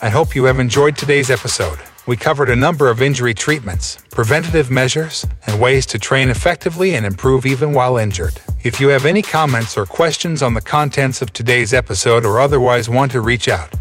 I 0.02 0.10
hope 0.10 0.36
you 0.36 0.46
have 0.46 0.60
enjoyed 0.60 0.98
today's 0.98 1.30
episode. 1.30 1.80
We 2.08 2.16
covered 2.16 2.50
a 2.50 2.56
number 2.56 2.90
of 2.90 3.02
injury 3.02 3.34
treatments, 3.34 3.98
preventative 4.12 4.72
measures, 4.72 5.28
and 5.46 5.60
ways 5.60 5.86
to 5.88 6.00
train 6.00 6.30
effectively 6.30 6.96
and 6.96 7.06
improve 7.06 7.46
even 7.46 7.74
while 7.74 7.98
injured. 7.98 8.40
If 8.64 8.80
you 8.80 8.88
have 8.88 9.06
any 9.06 9.22
comments 9.22 9.78
or 9.78 9.86
questions 9.86 10.42
on 10.42 10.54
the 10.54 10.62
contents 10.62 11.22
of 11.22 11.34
today's 11.34 11.74
episode 11.74 12.26
or 12.26 12.40
otherwise 12.40 12.90
want 12.90 13.12
to 13.12 13.22
reach 13.22 13.50
out, 13.50 13.74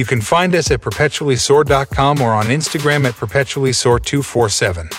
you 0.00 0.06
can 0.06 0.22
find 0.22 0.54
us 0.54 0.70
at 0.70 0.80
perpetuallysore.com 0.80 2.22
or 2.22 2.32
on 2.32 2.46
Instagram 2.46 3.04
at 3.04 3.12
perpetuallysore247. 3.16 4.96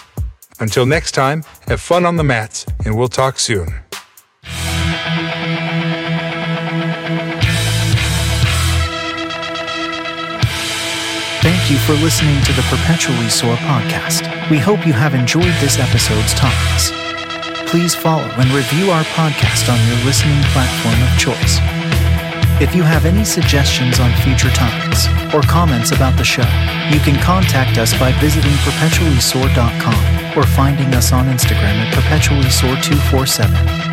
Until 0.59 0.85
next 0.85 1.13
time, 1.13 1.43
have 1.65 1.81
fun 1.81 2.05
on 2.05 2.17
the 2.17 2.23
mats, 2.23 2.67
and 2.85 2.95
we'll 2.95 3.07
talk 3.07 3.39
soon. 3.39 3.65
Thank 11.41 11.71
you 11.71 11.79
for 11.79 11.93
listening 11.93 12.43
to 12.43 12.53
the 12.53 12.61
Perpetually 12.69 13.29
Sore 13.29 13.55
podcast. 13.55 14.51
We 14.51 14.59
hope 14.59 14.85
you 14.85 14.93
have 14.93 15.15
enjoyed 15.15 15.55
this 15.61 15.79
episode's 15.79 16.35
topics. 16.35 16.91
Please 17.71 17.95
follow 17.95 18.29
and 18.37 18.51
review 18.51 18.91
our 18.91 19.03
podcast 19.05 19.73
on 19.73 19.79
your 19.87 20.05
listening 20.05 20.43
platform 20.53 21.01
of 21.01 21.17
choice. 21.17 21.80
If 22.61 22.75
you 22.75 22.83
have 22.83 23.07
any 23.07 23.25
suggestions 23.25 23.99
on 23.99 24.13
future 24.21 24.51
topics 24.51 25.07
or 25.33 25.41
comments 25.41 25.93
about 25.93 26.15
the 26.15 26.23
show, 26.23 26.45
you 26.93 26.99
can 26.99 27.19
contact 27.19 27.79
us 27.79 27.97
by 27.97 28.11
visiting 28.19 28.51
perpetuallysore.com 28.51 30.37
or 30.37 30.45
finding 30.45 30.93
us 30.93 31.11
on 31.11 31.25
Instagram 31.25 31.81
at 31.81 31.91
perpetuallysore247. 31.91 33.90